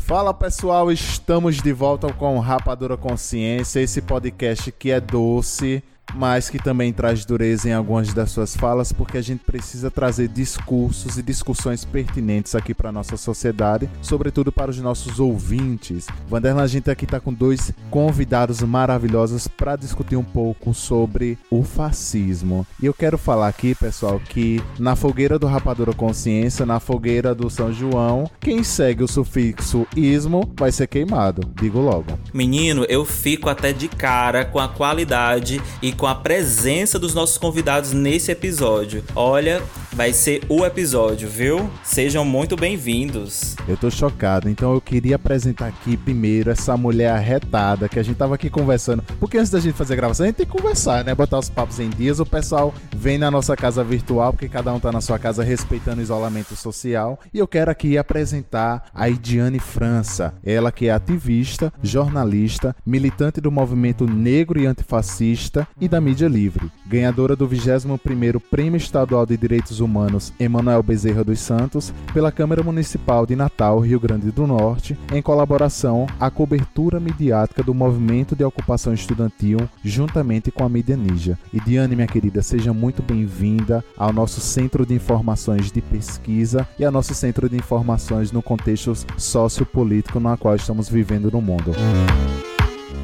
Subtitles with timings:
[0.00, 5.80] Fala pessoal, estamos de volta com Rapadura Consciência, esse podcast que é doce,
[6.14, 10.28] mas que também traz dureza em algumas das suas falas, porque a gente precisa trazer
[10.28, 16.06] discursos e discussões pertinentes aqui para nossa sociedade, sobretudo para os nossos ouvintes.
[16.28, 21.62] Vanderlan, a gente aqui está com dois convidados maravilhosos para discutir um pouco sobre o
[21.62, 22.66] fascismo.
[22.80, 27.50] E eu quero falar aqui, pessoal, que na fogueira do Rapadura Consciência, na fogueira do
[27.50, 32.18] São João, quem segue o sufixo ismo vai ser queimado, digo logo.
[32.32, 37.36] Menino, eu fico até de cara com a qualidade e com a presença dos nossos
[37.36, 39.04] convidados nesse episódio.
[39.14, 39.62] Olha,
[40.00, 41.68] vai ser o episódio, viu?
[41.84, 43.54] Sejam muito bem-vindos.
[43.68, 48.16] Eu tô chocado, então eu queria apresentar aqui primeiro essa mulher arretada que a gente
[48.16, 49.02] tava aqui conversando.
[49.20, 51.14] Porque antes da gente fazer a gravação, a gente tem que conversar, né?
[51.14, 52.18] Botar os papos em dias.
[52.18, 56.00] O pessoal vem na nossa casa virtual, porque cada um tá na sua casa respeitando
[56.00, 57.20] o isolamento social.
[57.34, 60.32] E eu quero aqui apresentar a Idiane França.
[60.42, 66.72] Ela que é ativista, jornalista, militante do movimento negro e antifascista e da mídia livre,
[66.86, 69.89] ganhadora do 21º Prêmio Estadual de Direitos Humanos
[70.38, 76.06] Emanuel Bezerra dos Santos pela Câmara Municipal de Natal, Rio Grande do Norte, em colaboração
[76.18, 81.38] à cobertura midiática do movimento de ocupação estudantil juntamente com a mídia ninja.
[81.52, 86.84] E Diane, minha querida, seja muito bem-vinda ao nosso Centro de Informações de Pesquisa e
[86.84, 91.72] ao nosso Centro de Informações no contexto sociopolítico no qual estamos vivendo no mundo.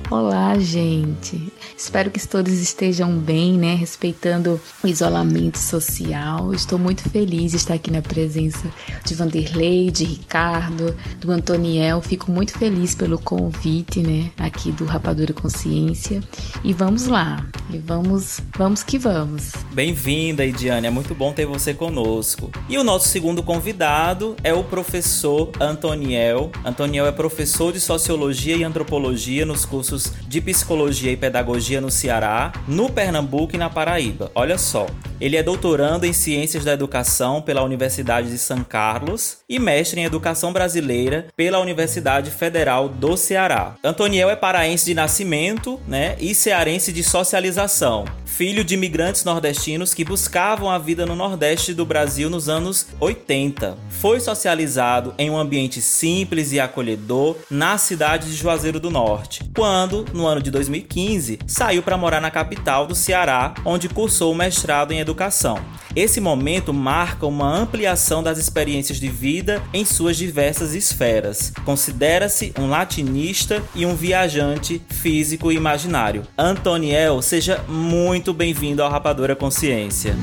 [0.09, 1.53] Olá, gente.
[1.77, 3.75] Espero que todos estejam bem, né?
[3.75, 6.55] Respeitando o isolamento social.
[6.55, 8.71] Estou muito feliz de estar aqui na presença
[9.05, 12.01] de Vanderlei, de Ricardo, do Antoniel.
[12.01, 14.31] Fico muito feliz pelo convite, né?
[14.39, 16.23] Aqui do Rapadura Consciência.
[16.63, 17.45] E vamos lá.
[17.69, 19.53] E vamos, vamos que vamos.
[19.73, 20.87] Bem-vinda, Idiane.
[20.87, 22.53] É muito bom ter você conosco.
[22.69, 26.53] E o nosso segundo convidado é o professor Antoniel.
[26.65, 31.91] Antoniel é professor de Sociologia e Antropologia nos cursos cursos de psicologia e pedagogia no
[31.91, 34.31] Ceará, no Pernambuco e na Paraíba.
[34.35, 34.87] Olha só.
[35.19, 40.05] Ele é doutorando em Ciências da Educação pela Universidade de São Carlos e mestre em
[40.05, 43.77] Educação Brasileira pela Universidade Federal do Ceará.
[43.83, 48.05] Antoniel é paraense de nascimento, né, e cearense de socialização.
[48.37, 53.79] Filho de imigrantes nordestinos que buscavam a vida no Nordeste do Brasil nos anos 80.
[53.89, 60.05] Foi socializado em um ambiente simples e acolhedor na cidade de Juazeiro do Norte, quando,
[60.13, 64.93] no ano de 2015, saiu para morar na capital do Ceará, onde cursou o mestrado
[64.93, 65.59] em educação.
[65.97, 71.55] Esse momento marca uma ampliação das experiências de vida em suas diversas esferas.
[71.65, 76.23] Considera-se um latinista e um viajante físico e imaginário.
[76.37, 80.17] Antoniel, seja muito bem-vindo ao Rapadura Consciência.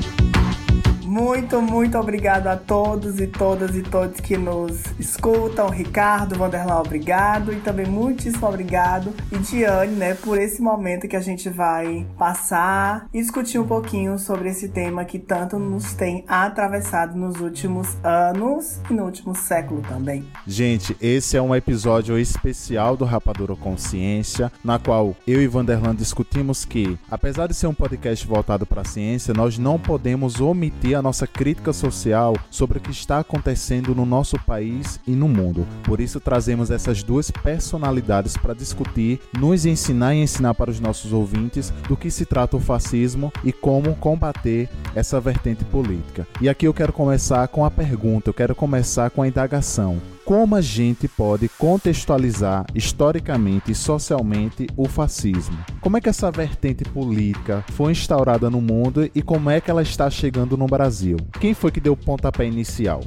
[1.14, 5.68] Muito, muito obrigado a todos e todas e todos que nos escutam.
[5.68, 7.52] Ricardo, Vanderlan, obrigado.
[7.52, 9.14] E também muitíssimo obrigado.
[9.30, 14.18] E Diane, né, por esse momento que a gente vai passar e discutir um pouquinho
[14.18, 19.82] sobre esse tema que tanto nos tem atravessado nos últimos anos e no último século
[19.82, 20.26] também.
[20.44, 26.64] Gente, esse é um episódio especial do Rapadura Consciência, na qual eu e Vanderlan discutimos
[26.64, 31.03] que, apesar de ser um podcast voltado para a ciência, nós não podemos omitir a
[31.04, 35.66] nossa crítica social sobre o que está acontecendo no nosso país e no mundo.
[35.84, 41.12] Por isso trazemos essas duas personalidades para discutir, nos ensinar e ensinar para os nossos
[41.12, 46.26] ouvintes do que se trata o fascismo e como combater essa vertente política.
[46.40, 50.56] E aqui eu quero começar com a pergunta, eu quero começar com a indagação como
[50.56, 55.56] a gente pode contextualizar historicamente e socialmente o fascismo.
[55.80, 59.82] Como é que essa vertente política foi instaurada no mundo e como é que ela
[59.82, 61.18] está chegando no Brasil?
[61.38, 63.02] Quem foi que deu o pontapé inicial?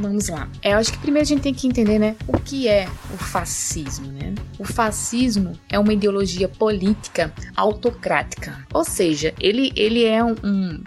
[0.00, 0.48] Vamos lá.
[0.62, 3.16] É, eu acho que primeiro a gente tem que entender, né, o que é o
[3.16, 4.34] fascismo, né?
[4.58, 8.58] O fascismo é uma ideologia política autocrática.
[8.72, 10.84] Ou seja, ele, ele é um, um,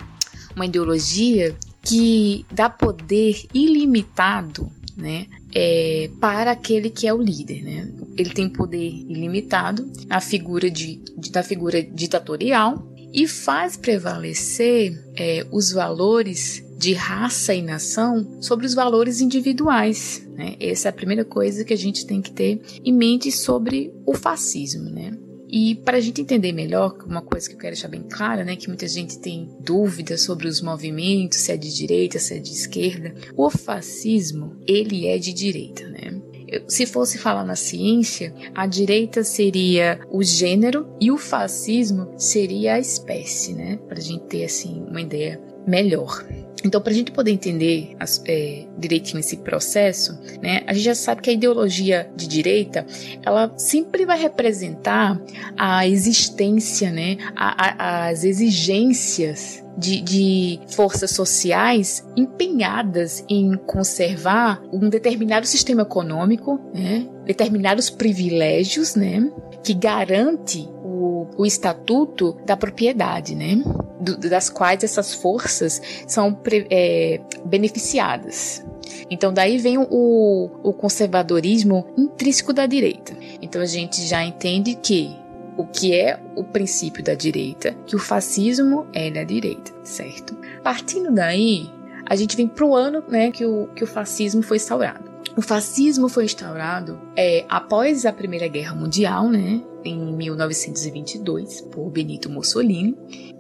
[0.56, 5.26] uma ideologia que dá poder ilimitado né?
[5.54, 7.92] É, para aquele que é o líder, né?
[8.18, 15.46] Ele tem poder ilimitado, a figura de, de da figura ditatorial e faz prevalecer é,
[15.52, 20.26] os valores de raça e nação sobre os valores individuais.
[20.34, 20.56] Né?
[20.60, 24.14] Essa é a primeira coisa que a gente tem que ter em mente sobre o
[24.14, 25.12] fascismo, né?
[25.52, 28.56] E para a gente entender melhor, uma coisa que eu quero deixar bem clara, né,
[28.56, 32.52] que muita gente tem dúvidas sobre os movimentos, se é de direita, se é de
[32.52, 33.16] esquerda.
[33.36, 36.22] O fascismo, ele é de direita, né?
[36.68, 42.80] se fosse falar na ciência, a direita seria o gênero e o fascismo seria a
[42.80, 43.78] espécie, né?
[43.88, 45.40] Pra gente ter assim uma ideia
[45.70, 46.26] melhor.
[46.64, 50.96] Então, para a gente poder entender as, é, direitinho esse processo, né, a gente já
[50.96, 52.86] sabe que a ideologia de direita,
[53.26, 55.20] ela sempre vai representar
[55.58, 64.90] a existência, né, a, a, as exigências de, de, forças sociais empenhadas em conservar um
[64.90, 69.32] determinado sistema econômico, né, determinados privilégios, né,
[69.64, 73.64] que garante o, o estatuto da propriedade, né?
[74.00, 76.38] Do, das quais essas forças são
[76.70, 78.64] é, beneficiadas.
[79.10, 83.14] Então, daí vem o, o conservadorismo intrínseco da direita.
[83.42, 85.16] Então, a gente já entende que
[85.58, 90.38] o que é o princípio da direita, que o fascismo é da direita, certo?
[90.64, 91.70] Partindo daí,
[92.06, 95.10] a gente vem pro ano né, que, o, que o fascismo foi instaurado.
[95.36, 102.30] O fascismo foi instaurado é, após a Primeira Guerra Mundial, né, em 1922, por Benito
[102.30, 102.98] Mussolini.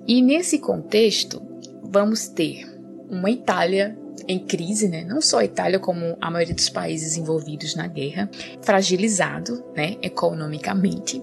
[0.08, 1.42] E nesse contexto,
[1.84, 2.66] vamos ter
[3.10, 3.98] uma Itália
[4.28, 5.04] em crise, né?
[5.04, 8.30] não só a Itália, como a maioria dos países envolvidos na guerra,
[8.62, 11.22] fragilizado né, economicamente.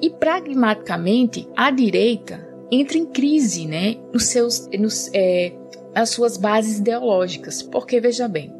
[0.00, 5.52] E pragmaticamente, a direita entra em crise né, nos seus, nos, é,
[5.94, 7.62] nas suas bases ideológicas.
[7.62, 8.57] Porque, veja bem,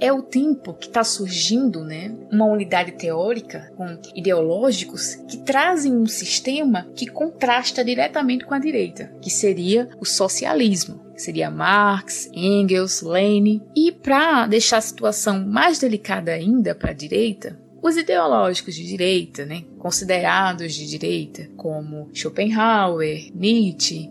[0.00, 6.06] é o tempo que está surgindo né, uma unidade teórica com ideológicos que trazem um
[6.06, 11.08] sistema que contrasta diretamente com a direita, que seria o socialismo.
[11.16, 13.60] Seria Marx, Engels, Lenin.
[13.74, 19.44] E para deixar a situação mais delicada ainda para a direita, os ideológicos de direita,
[19.44, 24.10] né, considerados de direita, como Schopenhauer, Nietzsche,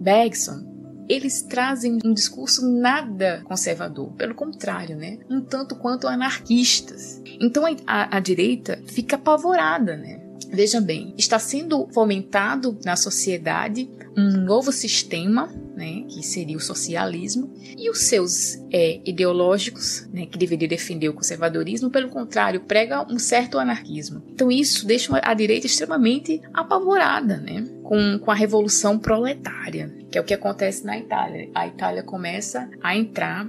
[0.00, 0.73] Bergson,
[1.08, 5.18] eles trazem um discurso nada conservador, pelo contrário, né?
[5.28, 7.20] Um tanto quanto anarquistas.
[7.40, 10.20] Então a, a, direita fica apavorada, né?
[10.50, 17.52] Veja bem, está sendo fomentado na sociedade um novo sistema, né, que seria o socialismo,
[17.76, 23.18] e os seus é, ideológicos, né, que deveriam defender o conservadorismo, pelo contrário, prega um
[23.18, 24.22] certo anarquismo.
[24.32, 30.20] Então isso deixa a direita extremamente apavorada, né, com, com a revolução proletária, que é
[30.20, 31.50] o que acontece na Itália.
[31.54, 33.48] A Itália começa a entrar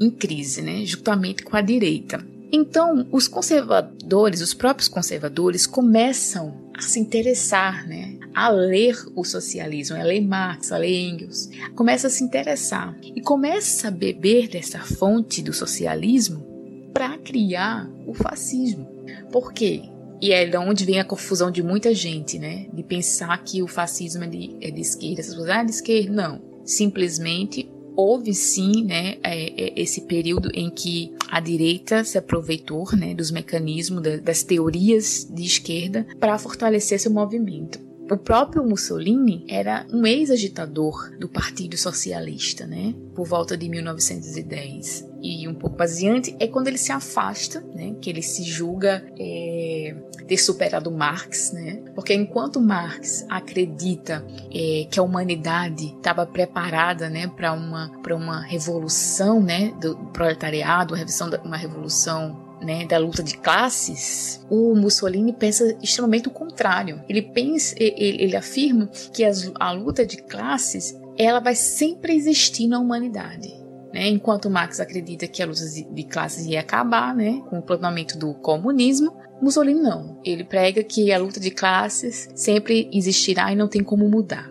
[0.00, 2.24] em crise, né, juntamente com a direita.
[2.52, 8.16] Então, os conservadores, os próprios conservadores, começam a se interessar, né?
[8.36, 13.22] A ler o socialismo, a ler Marx, a ler Engels, começa a se interessar e
[13.22, 16.44] começa a beber dessa fonte do socialismo
[16.92, 18.86] para criar o fascismo.
[19.32, 19.84] Por quê?
[20.20, 22.66] E é de onde vem a confusão de muita gente, né?
[22.74, 25.20] De pensar que o fascismo é de, é de esquerda.
[25.22, 26.12] Essas pessoas, ah, de esquerda.
[26.12, 26.42] Não.
[26.62, 33.14] Simplesmente houve sim né, é, é, esse período em que a direita se aproveitou né,
[33.14, 37.85] dos mecanismos, das teorias de esquerda para fortalecer seu movimento.
[38.08, 42.94] O próprio Mussolini era um ex-agitador do Partido Socialista, né?
[43.14, 45.08] Por volta de 1910.
[45.20, 47.96] E um pouco mais adiante é quando ele se afasta, né?
[48.00, 49.96] Que ele se julga é,
[50.28, 51.82] ter superado Marx, né?
[51.96, 54.24] Porque enquanto Marx acredita
[54.54, 60.94] é, que a humanidade estava preparada, né, para uma para uma revolução, né, do proletariado,
[60.94, 67.00] uma revolução, uma revolução né, da luta de classes, o Mussolini pensa extremamente o contrário.
[67.08, 72.66] Ele pensa, ele, ele afirma que as, a luta de classes ela vai sempre existir
[72.66, 73.54] na humanidade.
[73.94, 74.08] Né?
[74.08, 78.34] Enquanto Marx acredita que a luta de, classes ia acabar né, com o planejamento do
[78.34, 80.20] comunismo, Mussolini não.
[80.24, 84.50] Ele prega que a luta de classes sempre existirá e não tem como mudar.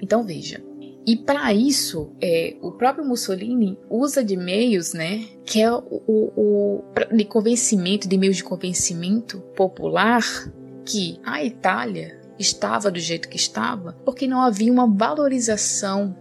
[0.00, 0.62] Então veja,
[1.06, 6.32] e para isso, é, o próprio Mussolini usa de meios, né, que é o, o,
[6.36, 6.84] o
[7.14, 10.24] de convencimento, de meios de convencimento popular,
[10.84, 16.16] que a Itália estava do jeito que estava porque não havia uma valorização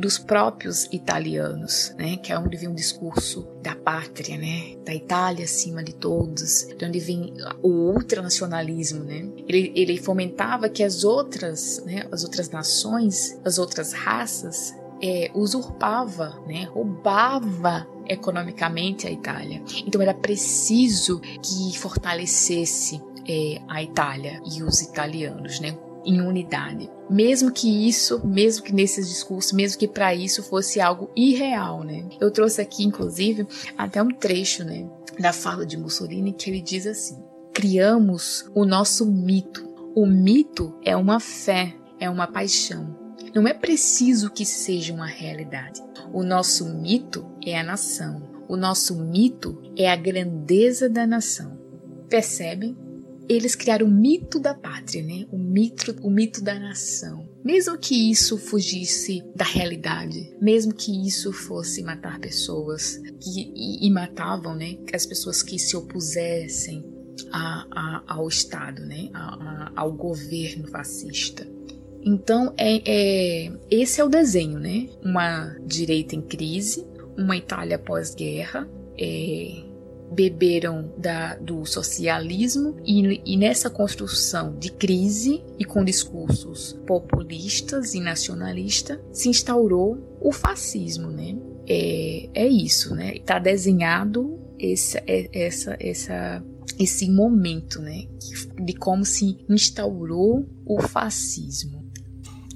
[0.00, 2.16] dos próprios italianos, né?
[2.16, 4.76] Que é onde vem o discurso da pátria, né?
[4.84, 9.28] Da Itália acima de todos, de onde vem o ultranacionalismo, né?
[9.46, 12.06] Ele, ele fomentava que as outras, né?
[12.10, 16.64] As outras nações, as outras raças é, usurpava, né?
[16.64, 19.62] Roubava economicamente a Itália.
[19.86, 25.76] Então era preciso que fortalecesse é, a Itália e os italianos, né?
[26.04, 26.90] Em unidade.
[27.08, 32.08] Mesmo que isso, mesmo que nesses discursos, mesmo que para isso fosse algo irreal, né?
[32.20, 34.88] Eu trouxe aqui, inclusive, até um trecho, né,
[35.18, 39.68] da fala de Mussolini que ele diz assim: criamos o nosso mito.
[39.94, 42.96] O mito é uma fé, é uma paixão.
[43.34, 45.82] Não é preciso que seja uma realidade.
[46.12, 48.28] O nosso mito é a nação.
[48.48, 51.58] O nosso mito é a grandeza da nação.
[52.08, 52.76] Percebem?
[53.32, 55.24] Eles criaram o mito da pátria, né?
[55.30, 57.28] O mito, o mito da nação.
[57.44, 63.90] Mesmo que isso fugisse da realidade, mesmo que isso fosse matar pessoas que, e, e
[63.92, 64.78] matavam, né?
[64.92, 66.84] As pessoas que se opusessem
[67.30, 69.10] a, a, ao Estado, né?
[69.14, 71.46] A, ao governo fascista.
[72.02, 74.88] Então, é, é, esse é o desenho, né?
[75.04, 76.84] Uma direita em crise,
[77.16, 78.68] uma Itália pós-guerra,
[78.98, 79.69] é,
[80.10, 88.00] beberam da, do socialismo e, e, nessa construção de crise e com discursos populistas e
[88.00, 91.36] nacionalistas se instaurou o fascismo, né?
[91.68, 93.14] É, é isso, né?
[93.14, 96.44] Está desenhado esse, é, essa, essa,
[96.78, 98.06] esse momento, né?
[98.60, 101.80] De como se instaurou o fascismo.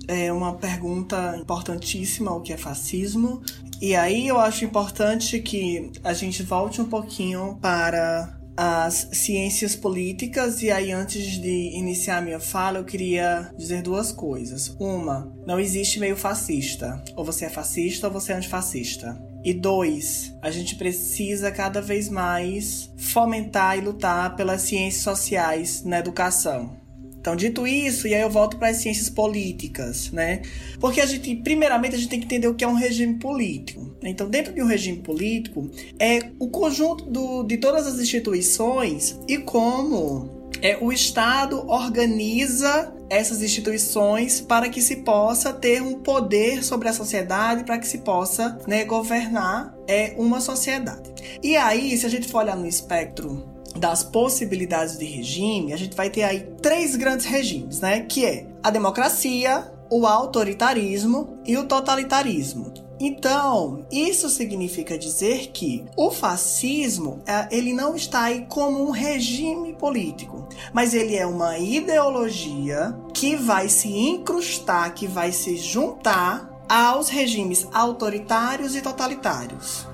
[0.07, 3.41] É uma pergunta importantíssima o que é fascismo
[3.81, 10.63] e aí eu acho importante que a gente volte um pouquinho para as ciências políticas
[10.63, 14.75] e aí antes de iniciar minha fala eu queria dizer duas coisas.
[14.79, 17.03] Uma, não existe meio fascista.
[17.17, 19.21] Ou você é fascista ou você é antifascista.
[19.45, 25.99] E dois, a gente precisa cada vez mais fomentar e lutar pelas ciências sociais na
[25.99, 26.84] educação.
[27.25, 30.43] Então, dito isso, e aí eu volto para as ciências políticas, né?
[30.79, 33.97] Porque a gente, primeiramente, a gente tem que entender o que é um regime político.
[34.03, 39.39] Então, dentro de um regime político, é o conjunto do, de todas as instituições e
[39.39, 46.91] como é, o Estado organiza essas instituições para que se possa ter um poder sobre
[46.91, 51.11] a sociedade, para que se possa né, governar é, uma sociedade.
[51.43, 55.97] E aí, se a gente for olhar no espectro das possibilidades de regime, a gente
[55.97, 58.01] vai ter aí três grandes regimes, né?
[58.01, 62.73] Que é a democracia, o autoritarismo e o totalitarismo.
[63.01, 69.75] Então, isso significa dizer que o fascismo, é, ele não está aí como um regime
[69.75, 77.09] político, mas ele é uma ideologia que vai se incrustar, que vai se juntar aos
[77.09, 79.87] regimes autoritários e totalitários.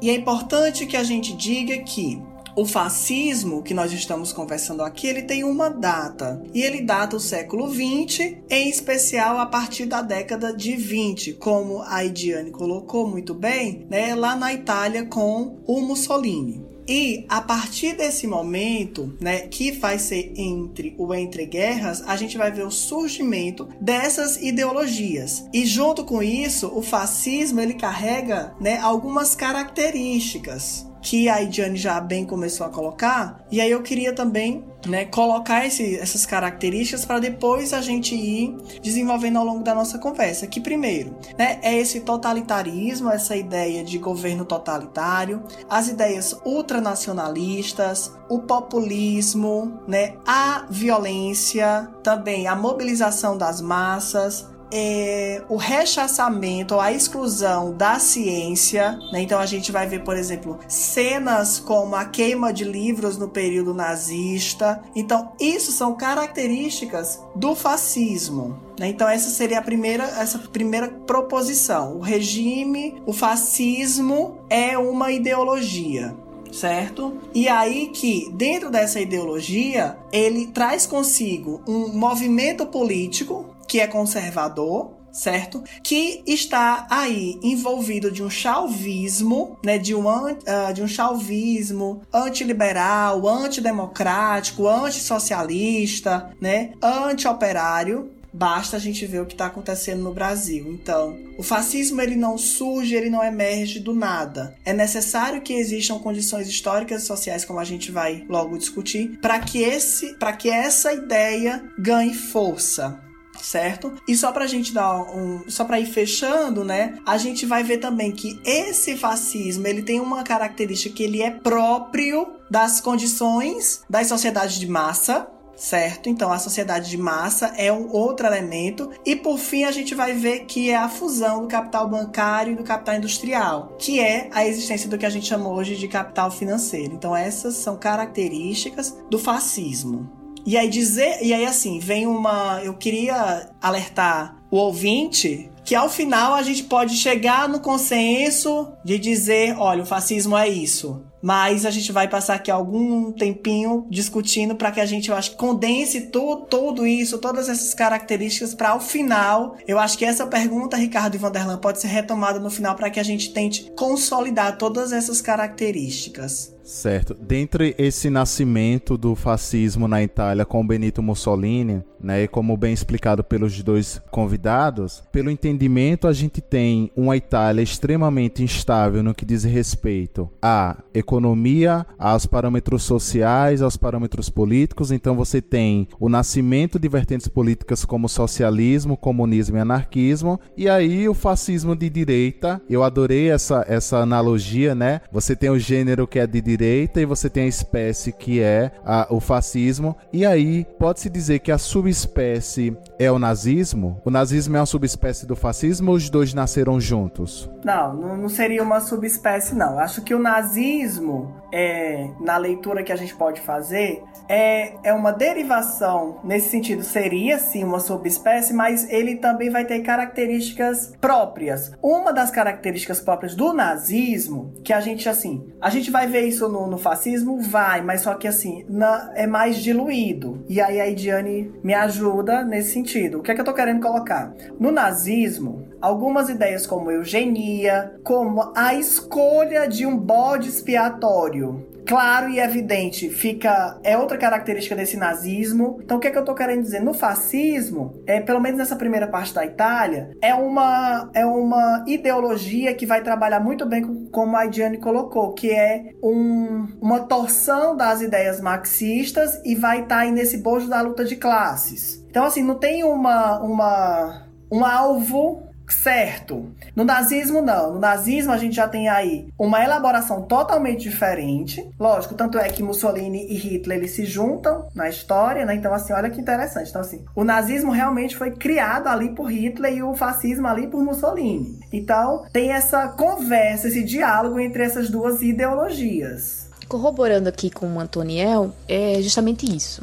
[0.00, 2.22] E é importante que a gente diga que
[2.56, 6.42] o fascismo que nós estamos conversando aqui, ele tem uma data.
[6.52, 11.82] E ele data o século 20, em especial a partir da década de 20, como
[11.82, 16.74] a Idiane colocou muito bem, né, lá na Itália com o Mussolini.
[16.86, 22.36] E a partir desse momento, né, que vai ser entre o entre guerras, a gente
[22.36, 25.46] vai ver o surgimento dessas ideologias.
[25.52, 32.00] E junto com isso, o fascismo ele carrega, né, algumas características que a Idiane já
[32.00, 33.44] bem começou a colocar.
[33.52, 38.56] E aí eu queria também né, colocar esse, essas características para depois a gente ir
[38.82, 40.46] desenvolvendo ao longo da nossa conversa.
[40.46, 48.40] Que primeiro, né, é esse totalitarismo, essa ideia de governo totalitário, as ideias ultranacionalistas, o
[48.40, 58.00] populismo, né, a violência, também a mobilização das massas, é, o rechaçamento, a exclusão da
[58.00, 58.98] ciência.
[59.12, 59.22] Né?
[59.22, 63.72] Então a gente vai ver, por exemplo, cenas como a queima de livros no período
[63.72, 64.82] nazista.
[64.96, 68.58] Então isso são características do fascismo.
[68.76, 68.88] Né?
[68.88, 71.96] Então essa seria a primeira, essa primeira proposição.
[71.96, 76.16] O regime, o fascismo é uma ideologia
[76.54, 77.18] certo?
[77.34, 85.04] E aí que dentro dessa ideologia ele traz consigo um movimento político que é conservador,
[85.14, 85.62] certo?
[85.82, 89.78] Que está aí envolvido de um chauvismo, né?
[89.78, 96.72] De um, uh, de um chauvismo antiliberal, antidemocrático, antissocialista, né?
[96.82, 98.10] Anti-operário.
[98.36, 100.66] Basta a gente ver o que está acontecendo no Brasil.
[100.72, 104.56] Então, o fascismo ele não surge, ele não emerge do nada.
[104.64, 109.38] É necessário que existam condições históricas e sociais, como a gente vai logo discutir, para
[109.38, 113.00] que esse, para que essa ideia ganhe força
[113.40, 113.94] certo?
[114.08, 116.98] E só pra gente dar um, só para ir fechando, né?
[117.06, 121.30] A gente vai ver também que esse fascismo, ele tem uma característica que ele é
[121.30, 126.08] próprio das condições das sociedades de massa, certo?
[126.08, 130.12] Então a sociedade de massa é um outro elemento e por fim a gente vai
[130.12, 134.46] ver que é a fusão do capital bancário e do capital industrial, que é a
[134.46, 136.94] existência do que a gente chama hoje de capital financeiro.
[136.94, 140.23] Então essas são características do fascismo.
[140.46, 145.88] E aí dizer, e aí assim, vem uma, eu queria alertar o ouvinte que ao
[145.88, 151.02] final a gente pode chegar no consenso de dizer, olha, o fascismo é isso.
[151.22, 155.34] Mas a gente vai passar aqui algum tempinho discutindo para que a gente, eu acho,
[155.36, 159.56] condense tudo, isso, todas essas características para o final.
[159.66, 163.00] Eu acho que essa pergunta, Ricardo e Vanderlan, pode ser retomada no final para que
[163.00, 166.54] a gente tente consolidar todas essas características.
[166.64, 167.14] Certo.
[167.14, 173.62] Dentre esse nascimento do fascismo na Itália com Benito Mussolini, né, como bem explicado pelos
[173.62, 180.30] dois convidados, pelo entendimento a gente tem uma Itália extremamente instável no que diz respeito
[180.40, 184.90] à economia, aos parâmetros sociais, aos parâmetros políticos.
[184.90, 191.06] Então você tem o nascimento de vertentes políticas como socialismo, comunismo e anarquismo, e aí
[191.08, 192.60] o fascismo de direita.
[192.70, 195.02] Eu adorei essa essa analogia, né?
[195.12, 198.72] Você tem o gênero que é de direita e você tem a espécie que é
[198.84, 199.96] a, o fascismo.
[200.12, 204.00] E aí pode-se dizer que a subespécie é o nazismo?
[204.04, 207.50] O nazismo é uma subespécie do fascismo ou os dois nasceram juntos?
[207.64, 209.78] Não, não seria uma subespécie, não.
[209.78, 215.12] Acho que o nazismo, é, na leitura que a gente pode fazer, é, é uma
[215.12, 216.20] derivação.
[216.24, 221.72] Nesse sentido, seria sim uma subespécie, mas ele também vai ter características próprias.
[221.82, 226.43] Uma das características próprias do nazismo, que a gente, assim, a gente vai ver isso
[226.48, 227.40] no, no fascismo?
[227.40, 230.44] Vai, mas só que, assim, na, é mais diluído.
[230.48, 233.18] E aí a Idiane me ajuda nesse sentido.
[233.18, 234.34] O que é que eu tô querendo colocar?
[234.58, 242.40] No nazismo, algumas ideias como eugenia, como a escolha de um bode expiatório, claro e
[242.40, 245.78] evidente, fica é outra característica desse nazismo.
[245.82, 246.80] Então o que é que eu tô querendo dizer?
[246.80, 252.74] No fascismo, é pelo menos nessa primeira parte da Itália, é uma é uma ideologia
[252.74, 258.00] que vai trabalhar muito bem como a Diane colocou, que é um, uma torção das
[258.00, 262.04] ideias marxistas e vai estar tá aí nesse bojo da luta de classes.
[262.08, 266.50] Então assim, não tem uma uma um alvo certo.
[266.74, 267.74] No nazismo, não.
[267.74, 271.66] No nazismo, a gente já tem aí uma elaboração totalmente diferente.
[271.78, 275.54] Lógico, tanto é que Mussolini e Hitler eles se juntam na história, né?
[275.54, 276.70] Então, assim, olha que interessante.
[276.70, 280.82] Então, assim, o nazismo realmente foi criado ali por Hitler e o fascismo ali por
[280.82, 281.58] Mussolini.
[281.72, 286.48] Então, tem essa conversa, esse diálogo entre essas duas ideologias.
[286.68, 289.82] Corroborando aqui com o Antoniel, é justamente isso.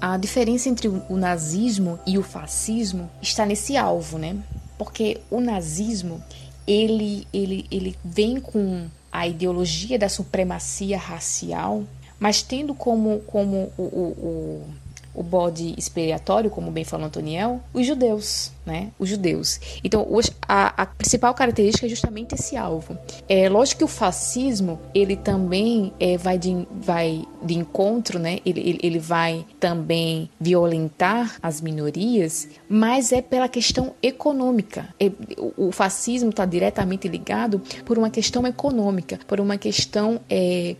[0.00, 4.36] A diferença entre o nazismo e o fascismo está nesse alvo, né?
[4.78, 6.22] Porque o nazismo
[6.66, 11.84] ele, ele, ele vem com a ideologia da supremacia racial,
[12.18, 14.66] mas tendo como, como o, o,
[15.14, 18.90] o bode expiatório, como bem falou Antoniel, os judeus, né?
[18.98, 19.60] Os judeus.
[19.84, 20.06] Então,
[20.48, 22.96] a, a, principal característica é justamente esse alvo.
[23.28, 28.38] É lógico que o fascismo ele também é, vai, de, vai de encontro, né?
[28.44, 34.88] Ele, ele, ele vai também violentar as minorias, mas é pela questão econômica.
[34.98, 40.76] É, o, o fascismo está diretamente ligado por uma questão econômica, por uma questão é,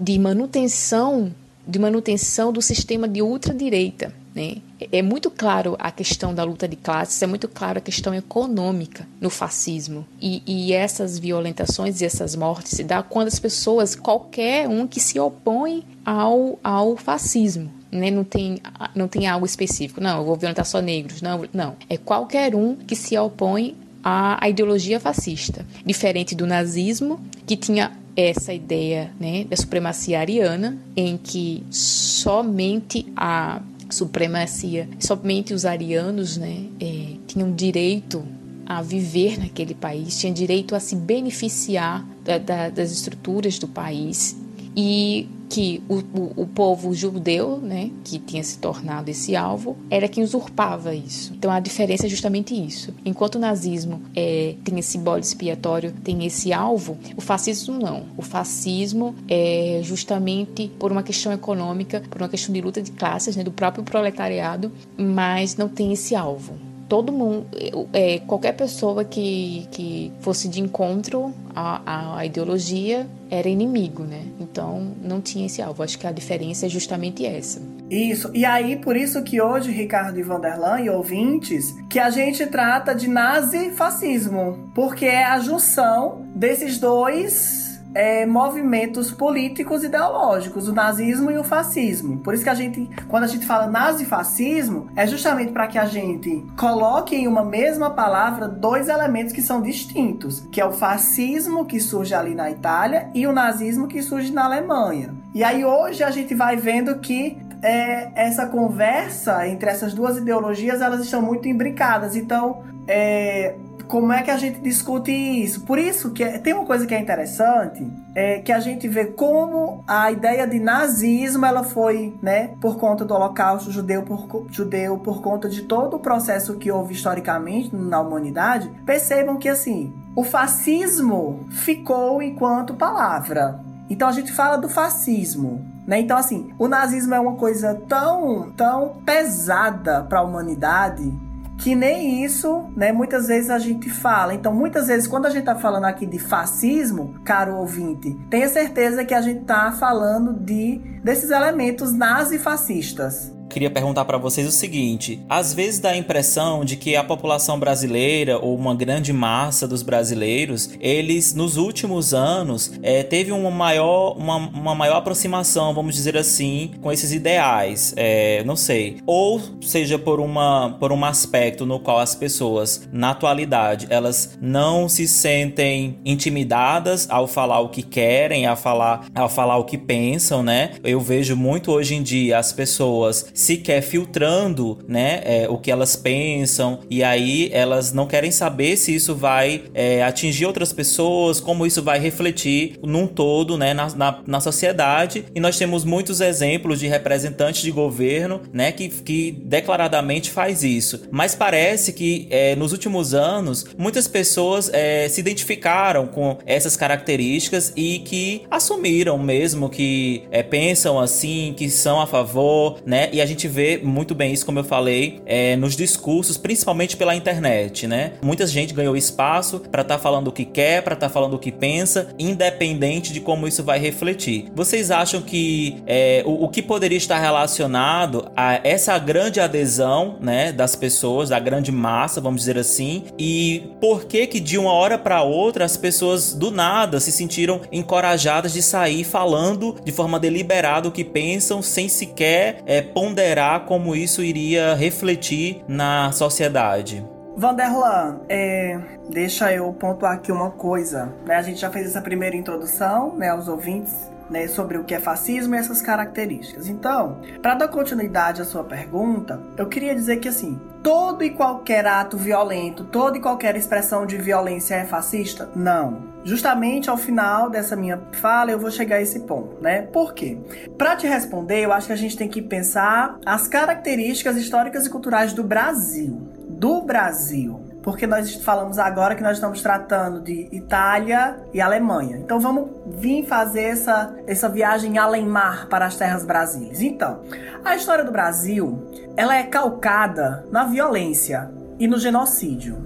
[0.00, 1.32] de manutenção
[1.66, 4.12] de manutenção do sistema de ultradireita.
[4.34, 4.58] Né?
[4.92, 9.08] É muito claro a questão da luta de classes, é muito claro a questão econômica
[9.18, 10.06] no fascismo.
[10.20, 15.00] E, e essas violentações e essas mortes se dá quando as pessoas, qualquer um que
[15.00, 18.10] se opõe ao, ao fascismo, né?
[18.10, 18.58] não, tem,
[18.94, 20.00] não tem algo específico.
[20.00, 21.22] Não, eu vou violentar só negros.
[21.22, 21.76] Não, não.
[21.88, 23.74] É qualquer um que se opõe
[24.04, 25.64] à, à ideologia fascista.
[25.84, 33.60] Diferente do nazismo, que tinha essa ideia né, da supremacia ariana, em que somente a
[33.90, 38.24] supremacia, somente os arianos né, é, tinham direito
[38.64, 44.36] a viver naquele país, tinham direito a se beneficiar da, da, das estruturas do país.
[44.74, 50.08] E que o, o, o, povo judeu, né, que tinha se tornado esse alvo, era
[50.08, 51.32] quem usurpava isso.
[51.34, 52.92] Então a diferença é justamente isso.
[53.04, 58.04] Enquanto o nazismo é, tem esse bode expiatório, tem esse alvo, o fascismo não.
[58.16, 63.36] O fascismo é justamente por uma questão econômica, por uma questão de luta de classes,
[63.36, 67.46] né, do próprio proletariado, mas não tem esse alvo todo mundo,
[67.92, 74.22] é, qualquer pessoa que, que fosse de encontro à, à, ideologia era inimigo, né?
[74.38, 75.82] Então não tinha esse alvo.
[75.82, 77.60] Acho que a diferença é justamente essa.
[77.90, 78.30] Isso.
[78.34, 82.94] E aí, por isso que hoje, Ricardo e Vanderlan e ouvintes, que a gente trata
[82.94, 84.70] de nazi-fascismo.
[84.74, 87.65] Porque é a junção desses dois
[87.96, 92.18] é, movimentos políticos ideológicos, o nazismo e o fascismo.
[92.18, 95.86] Por isso que a gente, quando a gente fala nazifascismo, é justamente para que a
[95.86, 101.64] gente coloque em uma mesma palavra dois elementos que são distintos, que é o fascismo
[101.64, 105.14] que surge ali na Itália e o nazismo que surge na Alemanha.
[105.34, 110.82] E aí hoje a gente vai vendo que é, essa conversa entre essas duas ideologias
[110.82, 112.14] elas estão muito imbricadas.
[112.14, 113.54] Então, é,
[113.86, 115.62] como é que a gente discute isso?
[115.62, 119.06] Por isso que é, tem uma coisa que é interessante, é que a gente vê
[119.06, 124.98] como a ideia de nazismo ela foi, né, por conta do Holocausto judeu por judeu,
[124.98, 128.70] por conta de todo o processo que houve historicamente na humanidade.
[128.84, 133.60] Percebam que assim, o fascismo ficou enquanto palavra.
[133.88, 136.00] Então a gente fala do fascismo, né?
[136.00, 141.25] Então assim, o nazismo é uma coisa tão, tão pesada para a humanidade
[141.58, 144.34] que nem isso, né, muitas vezes a gente fala.
[144.34, 149.04] Então, muitas vezes, quando a gente está falando aqui de fascismo, caro ouvinte, tenha certeza
[149.04, 155.20] que a gente está falando de desses elementos nazifascistas queria perguntar para vocês o seguinte:
[155.28, 159.82] às vezes dá a impressão de que a população brasileira ou uma grande massa dos
[159.82, 166.16] brasileiros, eles nos últimos anos é, teve uma maior, uma, uma, maior aproximação, vamos dizer
[166.16, 167.94] assim, com esses ideais.
[167.96, 173.10] É, não sei, ou seja por uma por um aspecto no qual as pessoas na
[173.10, 179.56] atualidade elas não se sentem intimidadas ao falar o que querem, a falar ao falar
[179.58, 180.72] o que pensam, né?
[180.82, 185.94] Eu vejo muito hoje em dia as pessoas sequer filtrando, né, é, o que elas
[185.94, 191.66] pensam e aí elas não querem saber se isso vai é, atingir outras pessoas, como
[191.66, 195.26] isso vai refletir num todo, né, na, na, na, sociedade.
[195.34, 201.02] E nós temos muitos exemplos de representantes de governo, né, que, que declaradamente faz isso.
[201.10, 207.72] Mas parece que é, nos últimos anos muitas pessoas é, se identificaram com essas características
[207.76, 213.10] e que assumiram mesmo que é, pensam assim, que são a favor, né?
[213.12, 217.14] E a gente vê muito bem isso, como eu falei, é, nos discursos, principalmente pela
[217.14, 218.12] internet, né?
[218.22, 221.34] Muita gente ganhou espaço para estar tá falando o que quer, para estar tá falando
[221.34, 224.46] o que pensa, independente de como isso vai refletir.
[224.54, 230.52] Vocês acham que é, o, o que poderia estar relacionado a essa grande adesão, né,
[230.52, 234.98] das pessoas, da grande massa, vamos dizer assim, e por que que de uma hora
[234.98, 240.88] para outra as pessoas do nada se sentiram encorajadas de sair falando de forma deliberada
[240.88, 247.02] o que pensam, sem sequer é, ponderar ponderar como isso iria refletir na sociedade.
[247.34, 251.10] Vanderlan, é, deixa eu pontuar aqui uma coisa.
[251.24, 251.34] Né?
[251.34, 255.00] A gente já fez essa primeira introdução né, aos ouvintes né, sobre o que é
[255.00, 256.68] fascismo e essas características.
[256.68, 261.86] Então, para dar continuidade à sua pergunta, eu queria dizer que assim, todo e qualquer
[261.86, 265.48] ato violento, toda e qualquer expressão de violência é fascista?
[265.54, 266.14] Não.
[266.24, 269.82] Justamente ao final dessa minha fala eu vou chegar a esse ponto, né?
[269.82, 270.38] Por quê?
[270.76, 274.90] Para te responder, eu acho que a gente tem que pensar as características históricas e
[274.90, 276.28] culturais do Brasil.
[276.48, 282.16] Do Brasil porque nós falamos agora que nós estamos tratando de Itália e Alemanha.
[282.16, 286.80] Então vamos vir fazer essa, essa viagem além mar para as terras brasileiras.
[286.80, 287.22] Então,
[287.64, 292.76] a história do Brasil, ela é calcada na violência e no genocídio.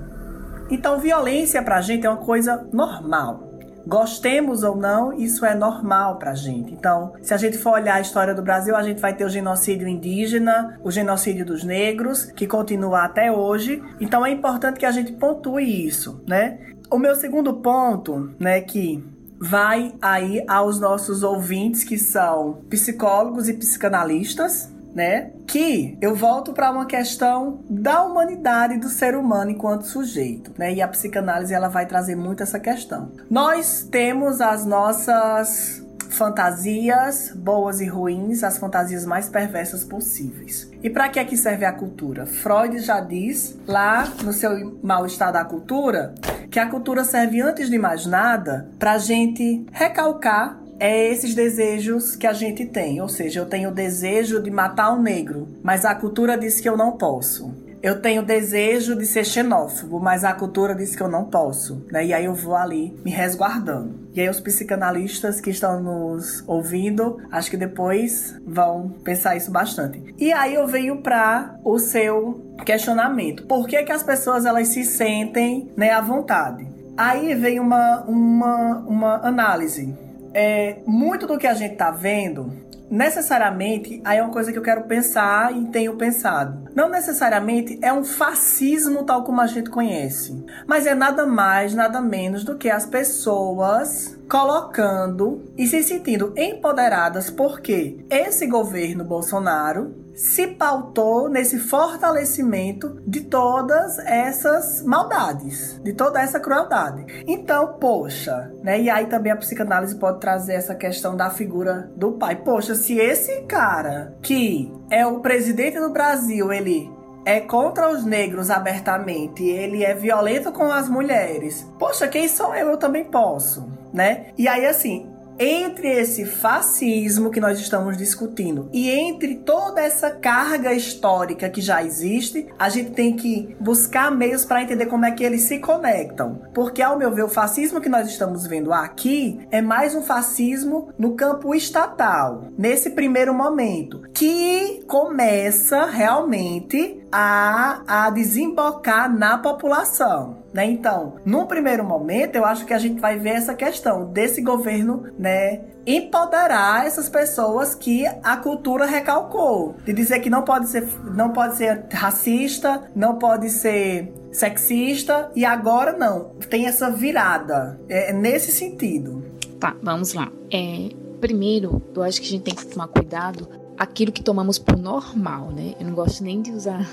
[0.71, 3.50] Então, violência pra gente é uma coisa normal.
[3.87, 6.73] Gostemos ou não, isso é normal pra gente.
[6.73, 9.29] Então, se a gente for olhar a história do Brasil, a gente vai ter o
[9.29, 13.83] genocídio indígena, o genocídio dos negros, que continua até hoje.
[14.01, 16.59] Então, é importante que a gente pontue isso, né?
[16.91, 19.03] O meu segundo ponto, né, que
[19.41, 25.31] vai aí aos nossos ouvintes que são psicólogos e psicanalistas, né?
[25.47, 30.73] Que eu volto para uma questão da humanidade do ser humano enquanto sujeito, né?
[30.73, 33.13] E a psicanálise ela vai trazer muito essa questão.
[33.29, 40.69] Nós temos as nossas fantasias boas e ruins, as fantasias mais perversas possíveis.
[40.83, 42.27] E para que é que serve a cultura?
[42.27, 46.15] Freud já diz lá no seu mal-estar da cultura
[46.51, 52.17] que a cultura serve antes de mais nada para a gente recalcar é esses desejos
[52.17, 53.01] que a gente tem.
[53.03, 56.69] Ou seja, eu tenho o desejo de matar um negro, mas a cultura diz que
[56.69, 57.55] eu não posso.
[57.83, 61.87] Eu tenho desejo de ser xenófobo, mas a cultura diz que eu não posso.
[61.91, 62.07] Né?
[62.07, 64.11] E aí eu vou ali me resguardando.
[64.15, 70.15] E aí os psicanalistas que estão nos ouvindo, acho que depois vão pensar isso bastante.
[70.19, 73.47] E aí eu venho para o seu questionamento.
[73.47, 76.67] Por que, que as pessoas elas se sentem né, à vontade?
[76.99, 79.95] Aí vem uma, uma, uma análise
[80.33, 82.53] é, muito do que a gente tá vendo,
[82.91, 86.69] necessariamente, aí é uma coisa que eu quero pensar e tenho pensado.
[86.75, 92.01] Não necessariamente é um fascismo tal como a gente conhece, mas é nada mais, nada
[92.01, 100.47] menos do que as pessoas colocando e se sentindo empoderadas porque esse governo Bolsonaro se
[100.47, 107.25] pautou nesse fortalecimento de todas essas maldades, de toda essa crueldade.
[107.27, 108.81] Então, poxa, né?
[108.81, 112.37] E aí também a psicanálise pode trazer essa questão da figura do pai.
[112.37, 116.89] Poxa, se esse cara que é o presidente do Brasil, ele
[117.25, 121.67] é contra os negros abertamente, ele é violento com as mulheres.
[121.79, 122.71] Poxa, quem sou eu?
[122.71, 124.27] Eu também posso, né?
[124.37, 125.09] E aí assim,
[125.43, 131.83] entre esse fascismo que nós estamos discutindo e entre toda essa carga histórica que já
[131.83, 136.43] existe, a gente tem que buscar meios para entender como é que eles se conectam.
[136.53, 140.93] Porque, ao meu ver, o fascismo que nós estamos vendo aqui é mais um fascismo
[140.99, 150.39] no campo estatal, nesse primeiro momento, que começa realmente a, a desembocar na população.
[150.53, 150.67] Né?
[150.67, 155.07] Então, num primeiro momento, eu acho que a gente vai ver essa questão desse governo,
[155.19, 161.31] né, empoderar essas pessoas que a cultura recalcou, de dizer que não pode ser, não
[161.31, 168.53] pode ser racista, não pode ser sexista e agora não, tem essa virada, é, nesse
[168.53, 169.25] sentido.
[169.59, 170.31] Tá, vamos lá.
[170.53, 170.89] É,
[171.21, 173.49] primeiro, eu acho que a gente tem que tomar cuidado
[173.81, 175.75] aquilo que tomamos por normal, né?
[175.81, 176.87] Eu não gosto nem de usar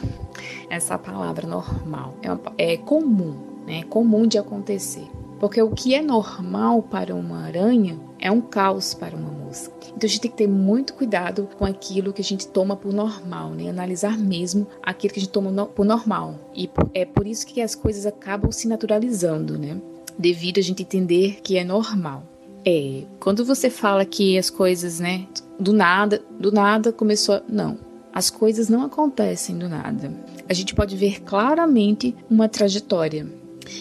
[0.69, 2.13] essa palavra normal.
[2.21, 3.79] É, uma, é comum, né?
[3.79, 5.05] É comum de acontecer.
[5.37, 9.73] Porque o que é normal para uma aranha é um caos para uma mosca.
[9.83, 12.93] Então a gente tem que ter muito cuidado com aquilo que a gente toma por
[12.93, 13.69] normal, né?
[13.69, 16.35] Analisar mesmo aquilo que a gente toma por normal.
[16.55, 19.77] E é por isso que as coisas acabam se naturalizando, né?
[20.17, 22.23] Devido a gente entender que é normal.
[22.69, 25.25] É, quando você fala que as coisas, né,
[25.57, 27.43] do nada, do nada começou a...
[27.47, 27.79] Não,
[28.11, 30.11] as coisas não acontecem do nada.
[30.49, 33.25] A gente pode ver claramente uma trajetória.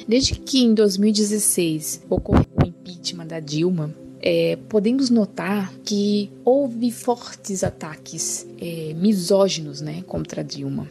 [0.06, 7.64] Desde que em 2016 ocorreu o impeachment da Dilma, é, podemos notar que houve fortes
[7.64, 10.86] ataques é, misóginos né, contra Dilma.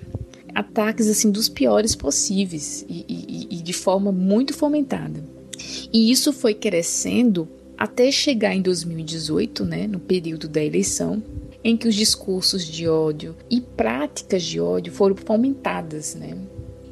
[0.54, 5.24] Ataques assim dos piores possíveis e, e, e de forma muito fomentada.
[5.94, 11.22] E isso foi crescendo até chegar em 2018, né, no período da eleição,
[11.64, 16.38] em que os discursos de ódio e práticas de ódio foram fomentadas, né?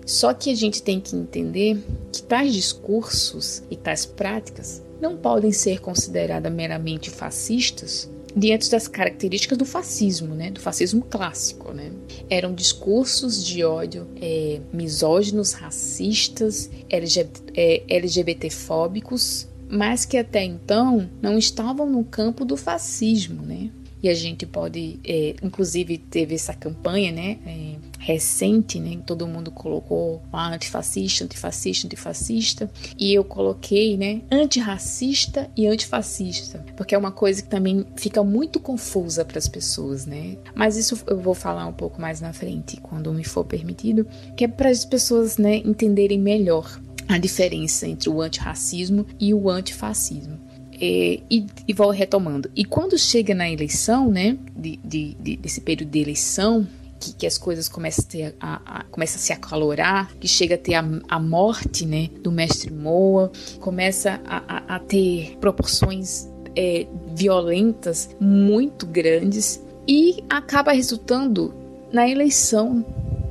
[0.06, 5.52] Só que a gente tem que entender que tais discursos e tais práticas não podem
[5.52, 11.92] ser consideradas meramente fascistas diante das características do fascismo, né, do fascismo clássico, né.
[12.28, 21.38] Eram discursos de ódio é, misóginos, racistas, LGBT, é, LGBTfóbicos mas que até então não
[21.38, 23.72] estavam no campo do fascismo, né?
[24.04, 27.38] E a gente pode, é, inclusive, teve essa campanha, né?
[27.46, 29.00] É, recente, né?
[29.06, 32.72] Todo mundo colocou ah, antifascista, antifascista, antifascista.
[33.00, 34.22] E eu coloquei, né?
[34.30, 36.66] Antirracista e antifascista.
[36.76, 40.38] Porque é uma coisa que também fica muito confusa para as pessoas, né?
[40.54, 44.06] Mas isso eu vou falar um pouco mais na frente, quando me for permitido,
[44.36, 49.50] que é para as pessoas, né, entenderem melhor a diferença entre o antirracismo e o
[49.50, 50.40] antifascismo.
[50.80, 52.50] É, e, e vou retomando.
[52.56, 56.68] E quando chega na eleição, né, de, de, de, desse período de eleição,
[57.00, 60.56] que, que, as coisas começam a, ter, a, a, começam a se acalorar, que chega
[60.56, 66.88] a ter a, a morte né, do mestre Moa, começa a, a ter proporções é,
[67.14, 71.54] violentas muito grandes e acaba resultando
[71.92, 72.86] na eleição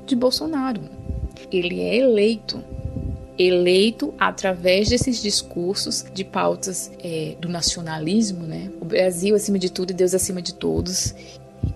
[0.06, 0.82] de Bolsonaro.
[1.50, 2.62] Ele é eleito
[3.42, 8.70] eleito através desses discursos de pautas é, do nacionalismo, né?
[8.80, 11.14] O Brasil acima de tudo e Deus acima de todos.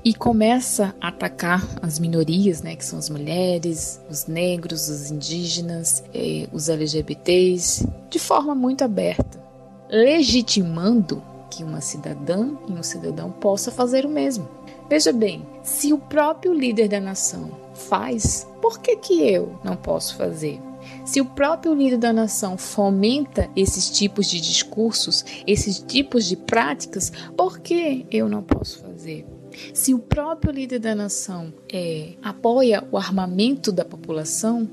[0.05, 6.03] E começa a atacar as minorias, né, que são as mulheres, os negros, os indígenas,
[6.13, 9.41] é, os LGBTs, de forma muito aberta,
[9.89, 14.49] legitimando que uma cidadã e um cidadão possa fazer o mesmo.
[14.89, 20.17] Veja bem, se o próprio líder da nação faz, por que, que eu não posso
[20.17, 20.61] fazer?
[21.07, 27.13] Se o próprio líder da nação fomenta esses tipos de discursos, esses tipos de práticas,
[27.37, 29.25] por que eu não posso fazer?
[29.73, 34.69] Se o próprio líder da nação é, apoia o armamento da população,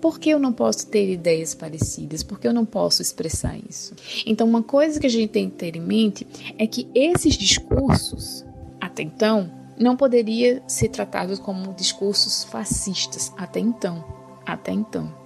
[0.00, 2.24] por que eu não posso ter ideias parecidas?
[2.24, 3.94] Por que eu não posso expressar isso?
[4.26, 6.26] Então, uma coisa que a gente tem que ter em mente
[6.58, 8.44] é que esses discursos,
[8.80, 14.04] até então, não poderia ser tratados como discursos fascistas até então,
[14.44, 15.25] até então.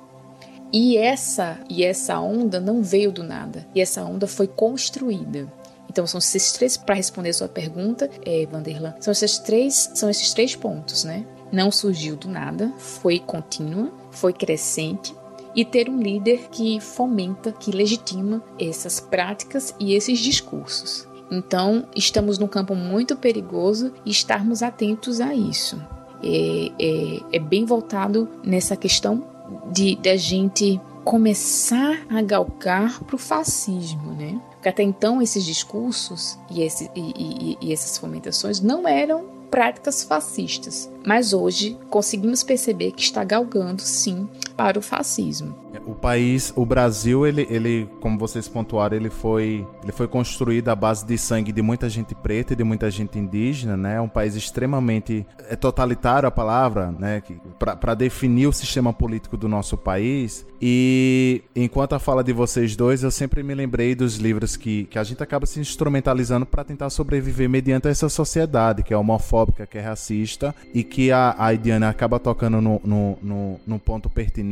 [0.73, 3.67] E essa e essa onda não veio do nada.
[3.75, 5.53] E essa onda foi construída.
[5.89, 8.95] Então são esses três para responder a sua pergunta, é, Vanderlan.
[9.01, 11.27] São esses três, são esses três pontos, né?
[11.51, 15.13] Não surgiu do nada, foi contínua, foi crescente
[15.55, 21.09] e ter um líder que fomenta, que legitima essas práticas e esses discursos.
[21.29, 25.81] Então, estamos num campo muito perigoso e estarmos atentos a isso.
[26.23, 29.25] É, é, é bem voltado nessa questão
[29.73, 34.41] de da gente começar a galgar para o fascismo, né?
[34.53, 40.05] Porque até então esses discursos e, esse, e, e, e essas fomentações não eram práticas
[40.05, 44.29] fascistas, mas hoje conseguimos perceber que está galgando sim
[44.61, 45.57] para o fascismo.
[45.87, 50.77] o país, o Brasil, ele, ele, como vocês pontuaram, ele foi, ele foi construído à
[50.77, 53.97] base de sangue de muita gente preta e de muita gente indígena, né?
[53.97, 57.23] É um país extremamente é totalitário a palavra, né?
[57.59, 60.45] Para definir o sistema político do nosso país.
[60.61, 64.99] E enquanto a fala de vocês dois, eu sempre me lembrei dos livros que, que
[64.99, 69.79] a gente acaba se instrumentalizando para tentar sobreviver mediante essa sociedade que é homofóbica, que
[69.79, 74.50] é racista e que a, a Idiana acaba tocando no, no, no, no ponto pertinente,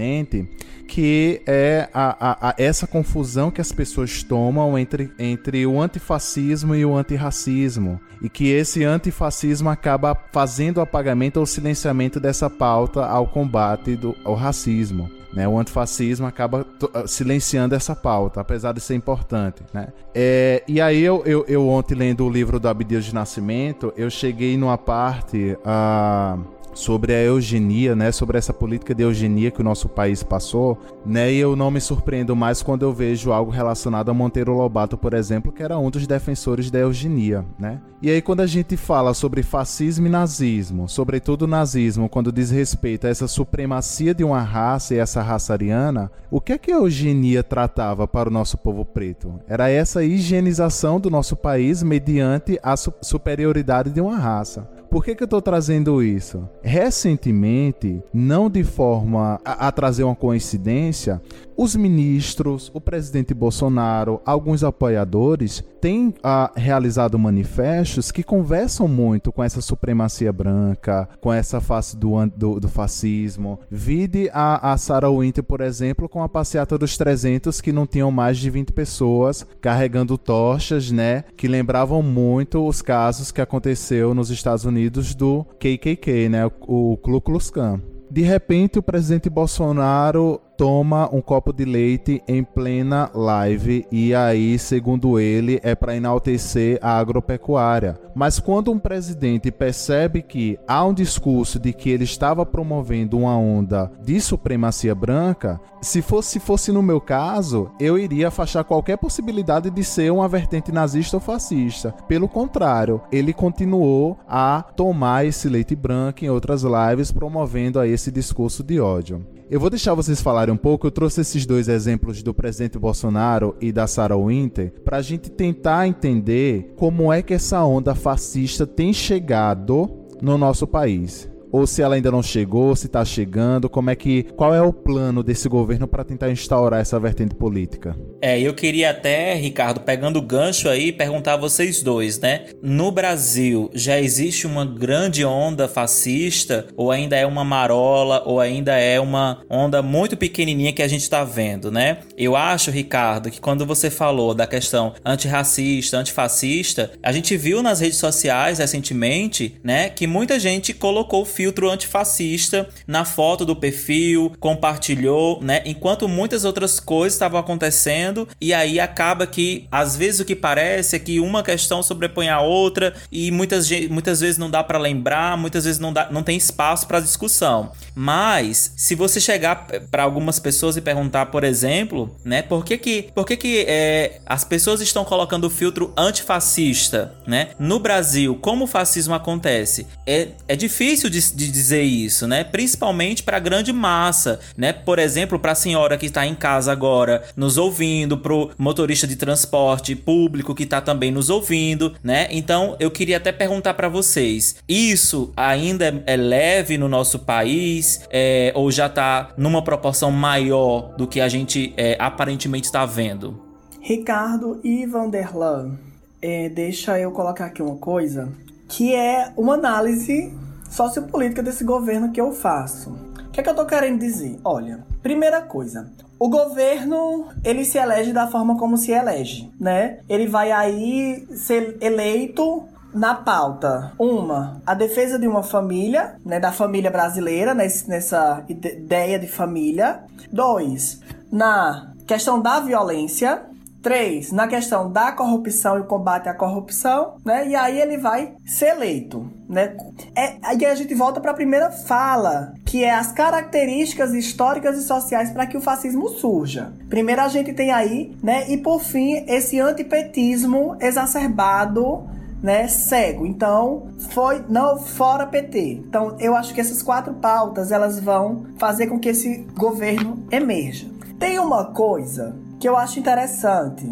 [0.88, 6.74] que é a, a, a, essa confusão que as pessoas tomam entre, entre o antifascismo
[6.74, 8.00] e o antirracismo.
[8.22, 14.16] E que esse antifascismo acaba fazendo o apagamento ou silenciamento dessa pauta ao combate do,
[14.24, 15.10] ao racismo.
[15.32, 15.46] Né?
[15.46, 19.62] O antifascismo acaba ah, silenciando essa pauta, apesar de ser importante.
[19.72, 19.88] Né?
[20.14, 24.10] É, e aí eu, eu, eu, ontem lendo o livro do Abdias de Nascimento, eu
[24.10, 25.56] cheguei numa parte.
[25.60, 30.78] Uh, sobre a eugenia, né, sobre essa política de eugenia que o nosso país passou,
[31.04, 34.96] né, e eu não me surpreendo mais quando eu vejo algo relacionado a Monteiro Lobato,
[34.96, 37.80] por exemplo, que era um dos defensores da eugenia, né?
[38.00, 43.08] E aí quando a gente fala sobre fascismo e nazismo, sobretudo nazismo, quando diz respeito
[43.08, 46.76] a essa supremacia de uma raça e essa raça ariana, o que é que a
[46.76, 49.40] eugenia tratava para o nosso povo preto?
[49.48, 54.77] Era essa higienização do nosso país mediante a superioridade de uma raça.
[54.90, 56.48] Por que, que eu estou trazendo isso?
[56.62, 61.20] Recentemente, não de forma a, a trazer uma coincidência,
[61.56, 69.42] os ministros, o presidente Bolsonaro, alguns apoiadores têm ah, realizado manifestos que conversam muito com
[69.42, 73.58] essa supremacia branca, com essa face do, do, do fascismo.
[73.70, 78.10] Vide a, a Sarah Winter, por exemplo, com a passeata dos 300 que não tinham
[78.10, 81.24] mais de 20 pessoas carregando tochas, né?
[81.36, 84.77] Que lembravam muito os casos que aconteceu nos Estados Unidos
[85.14, 86.46] do KKK, né?
[86.60, 87.80] O Ku Klux Klan.
[88.10, 94.58] De repente, o presidente Bolsonaro toma um copo de leite em plena live e aí,
[94.58, 97.96] segundo ele, é para enaltecer a agropecuária.
[98.12, 103.38] Mas quando um presidente percebe que há um discurso de que ele estava promovendo uma
[103.38, 108.96] onda de supremacia branca, se fosse, se fosse no meu caso, eu iria afastar qualquer
[108.96, 111.94] possibilidade de ser uma vertente nazista ou fascista.
[112.08, 118.10] Pelo contrário, ele continuou a tomar esse leite branco em outras lives, promovendo a esse
[118.10, 119.37] discurso de ódio.
[119.50, 120.86] Eu vou deixar vocês falarem um pouco.
[120.86, 125.30] Eu trouxe esses dois exemplos do presidente Bolsonaro e da Sarah Winter para a gente
[125.30, 129.88] tentar entender como é que essa onda fascista tem chegado
[130.20, 134.24] no nosso país ou se ela ainda não chegou, se está chegando, como é que
[134.36, 137.96] qual é o plano desse governo para tentar instaurar essa vertente política?
[138.20, 142.46] É, eu queria até, Ricardo, pegando o gancho aí, perguntar a vocês dois, né?
[142.62, 148.76] No Brasil já existe uma grande onda fascista ou ainda é uma marola ou ainda
[148.76, 151.98] é uma onda muito pequenininha que a gente está vendo, né?
[152.16, 157.80] Eu acho, Ricardo, que quando você falou da questão antirracista, antifascista, a gente viu nas
[157.80, 165.40] redes sociais recentemente, né, que muita gente colocou filtro antifascista na foto do perfil, compartilhou,
[165.40, 165.62] né?
[165.64, 170.96] Enquanto muitas outras coisas estavam acontecendo, e aí acaba que às vezes o que parece
[170.96, 175.38] é que uma questão sobrepõe a outra e muitas, muitas vezes não dá para lembrar,
[175.38, 177.70] muitas vezes não, dá, não tem espaço para discussão.
[177.94, 183.02] Mas se você chegar para algumas pessoas e perguntar, por exemplo, né, por que que,
[183.14, 187.50] por que, que é, as pessoas estão colocando o filtro antifascista, né?
[187.60, 189.86] No Brasil, como o fascismo acontece?
[190.04, 192.44] É, é difícil de de dizer isso, né?
[192.44, 194.72] Principalmente para a grande massa, né?
[194.72, 199.16] Por exemplo, para a senhora que está em casa agora nos ouvindo, pro motorista de
[199.16, 202.28] transporte público que está também nos ouvindo, né?
[202.30, 208.52] Então, eu queria até perguntar para vocês: isso ainda é leve no nosso país é,
[208.54, 213.42] ou já está numa proporção maior do que a gente é, aparentemente está vendo?
[213.80, 215.78] Ricardo e Vanderlan,
[216.20, 218.28] é, deixa eu colocar aqui uma coisa
[218.68, 220.32] que é uma análise
[220.68, 222.90] sociopolítica desse governo que eu faço.
[222.90, 224.38] O que é que eu tô querendo dizer?
[224.44, 230.00] Olha, primeira coisa, o governo, ele se elege da forma como se elege, né?
[230.08, 236.50] Ele vai aí ser eleito na pauta, uma, a defesa de uma família, né, da
[236.50, 240.00] família brasileira, nessa ideia de família.
[240.32, 241.00] Dois,
[241.30, 243.42] na questão da violência,
[243.82, 247.48] Três, na questão da corrupção e combate à corrupção, né?
[247.48, 249.76] E aí ele vai ser eleito, né?
[250.16, 254.82] É, aí a gente volta para a primeira fala, que é as características históricas e
[254.82, 256.72] sociais para que o fascismo surja.
[256.88, 258.50] Primeiro a gente tem aí, né?
[258.50, 262.04] E por fim, esse antipetismo exacerbado
[262.42, 263.26] né, cego.
[263.26, 265.82] Então, foi não fora PT.
[265.88, 270.88] Então, eu acho que essas quatro pautas elas vão fazer com que esse governo emerja.
[271.18, 273.90] Tem uma coisa que eu acho interessante.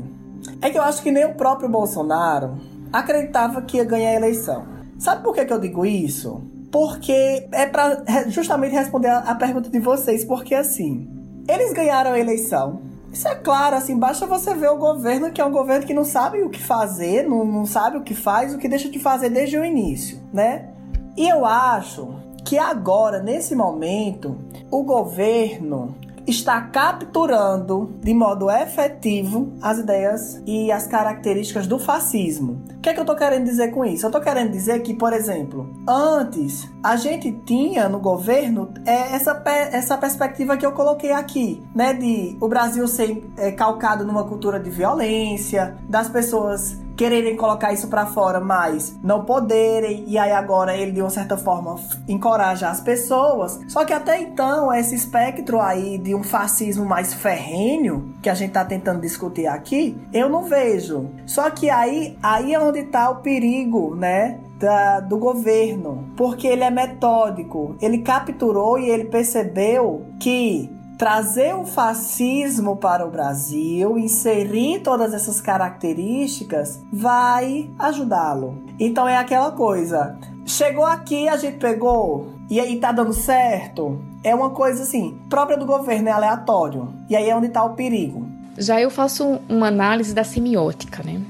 [0.60, 2.58] É que eu acho que nem o próprio Bolsonaro
[2.92, 4.66] acreditava que ia ganhar a eleição.
[4.98, 6.42] Sabe por que, que eu digo isso?
[6.70, 11.08] Porque é para justamente responder a pergunta de vocês, porque assim,
[11.48, 12.80] eles ganharam a eleição.
[13.12, 16.04] Isso é claro, assim, basta você ver o governo, que é um governo que não
[16.04, 19.30] sabe o que fazer, não, não sabe o que faz, o que deixa de fazer
[19.30, 20.68] desde o início, né?
[21.16, 22.14] E eu acho
[22.44, 24.36] que agora, nesse momento,
[24.70, 25.94] o governo
[26.26, 32.64] está capturando de modo efetivo as ideias e as características do fascismo.
[32.76, 34.04] O que é que eu estou querendo dizer com isso?
[34.04, 39.42] Eu estou querendo dizer que, por exemplo, antes a gente tinha no governo é, essa,
[39.72, 41.94] essa perspectiva que eu coloquei aqui, né?
[41.94, 47.88] De o Brasil ser é, calcado numa cultura de violência, das pessoas quererem colocar isso
[47.88, 51.76] para fora, mas não poderem, e aí agora ele de uma certa forma
[52.08, 53.60] encoraja as pessoas.
[53.68, 58.52] Só que até então, esse espectro aí de um fascismo mais ferrenho, que a gente
[58.52, 61.10] tá tentando discutir aqui, eu não vejo.
[61.26, 64.40] Só que aí, aí é onde tá o perigo, né?
[64.58, 71.64] Da, do governo, porque ele é metódico, ele capturou e ele percebeu que trazer o
[71.64, 78.62] fascismo para o Brasil, inserir todas essas características, vai ajudá-lo.
[78.78, 80.18] Então é aquela coisa.
[80.44, 84.00] Chegou aqui, a gente pegou, e aí tá dando certo.
[84.22, 86.92] É uma coisa assim, própria do governo, é aleatório.
[87.10, 88.26] E aí é onde tá o perigo.
[88.56, 91.20] Já eu faço uma análise da semiótica, né?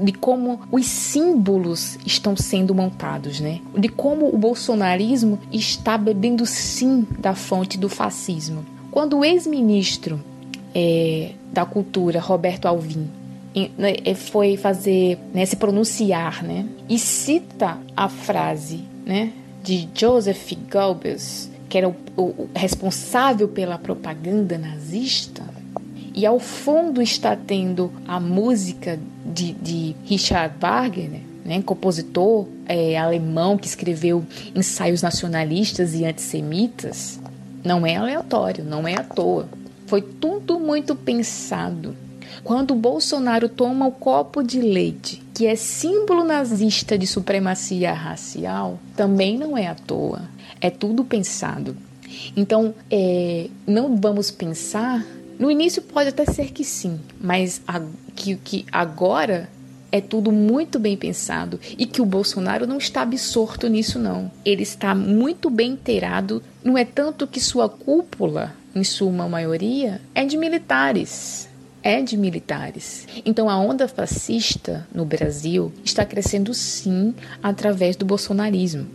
[0.00, 3.60] de como os símbolos estão sendo montados, né?
[3.76, 8.64] De como o bolsonarismo está bebendo sim da fonte do fascismo.
[8.94, 10.22] Quando o ex-ministro
[10.72, 13.10] é, da Cultura, Roberto Alvim,
[13.76, 19.32] né, é, foi fazer, né, se pronunciar, né, e cita a frase, né,
[19.64, 25.42] de Joseph Goebbels, que era o, o responsável pela propaganda nazista,
[26.14, 33.58] e ao fundo está tendo a música de, de Richard Wagner, né, compositor é, alemão
[33.58, 34.24] que escreveu
[34.54, 37.18] ensaios nacionalistas e antissemitas,
[37.64, 39.48] não é aleatório, não é à toa.
[39.86, 41.96] Foi tudo muito pensado.
[42.42, 49.38] Quando Bolsonaro toma o copo de leite, que é símbolo nazista de supremacia racial, também
[49.38, 50.22] não é à toa.
[50.60, 51.76] É tudo pensado.
[52.36, 55.04] Então, é, não vamos pensar.
[55.38, 57.80] No início pode até ser que sim, mas a,
[58.14, 59.48] que, que agora
[59.94, 64.28] é tudo muito bem pensado e que o Bolsonaro não está absorto nisso, não.
[64.44, 66.42] Ele está muito bem inteirado.
[66.64, 71.48] Não é tanto que sua cúpula, em sua maioria, é de militares.
[71.80, 73.06] É de militares.
[73.24, 78.88] Então a onda fascista no Brasil está crescendo sim através do bolsonarismo.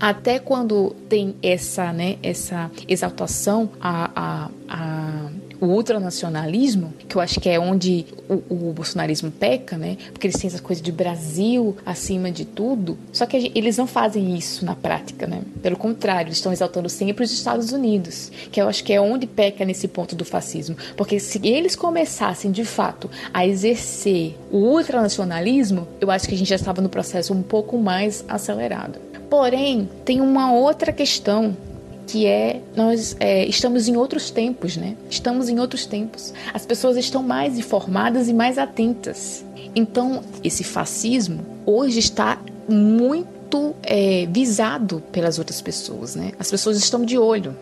[0.00, 5.30] Até quando tem essa, né, essa exaltação a, a, a
[5.60, 9.96] o ultranacionalismo, que eu acho que é onde o, o bolsonarismo peca, né?
[10.12, 12.98] Porque eles têm essa coisa de Brasil acima de tudo.
[13.12, 15.42] Só que eles não fazem isso na prática, né?
[15.62, 19.26] Pelo contrário, eles estão exaltando sempre os Estados Unidos, que eu acho que é onde
[19.26, 20.76] peca nesse ponto do fascismo.
[20.96, 26.48] Porque se eles começassem de fato a exercer o ultranacionalismo, eu acho que a gente
[26.48, 28.98] já estava no processo um pouco mais acelerado.
[29.28, 31.56] Porém, tem uma outra questão
[32.06, 34.96] que é nós é, estamos em outros tempos, né?
[35.10, 36.32] Estamos em outros tempos.
[36.52, 39.44] As pessoas estão mais informadas e mais atentas.
[39.74, 42.38] Então, esse fascismo hoje está
[42.68, 46.32] muito é, visado pelas outras pessoas, né?
[46.38, 47.56] As pessoas estão de olho.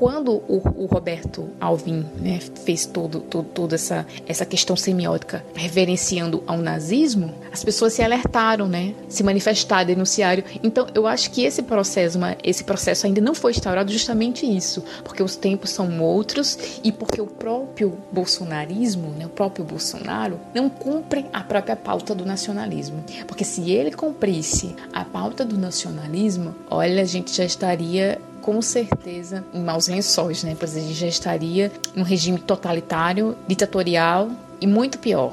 [0.00, 6.42] Quando o, o Roberto Alvim né, fez todo, todo, toda essa, essa questão semiótica reverenciando
[6.46, 10.42] ao nazismo, as pessoas se alertaram, né, se manifestaram, denunciaram.
[10.62, 15.22] Então, eu acho que esse processo, esse processo ainda não foi instaurado justamente isso, porque
[15.22, 21.26] os tempos são outros e porque o próprio bolsonarismo, né, o próprio Bolsonaro, não cumpre
[21.30, 23.04] a própria pauta do nacionalismo.
[23.26, 29.44] Porque se ele cumprisse a pauta do nacionalismo, olha, a gente já estaria com certeza
[29.52, 30.56] em maus lençóis, né?
[30.58, 34.30] Pois a gente já estaria num regime totalitário, ditatorial
[34.60, 35.32] e muito pior.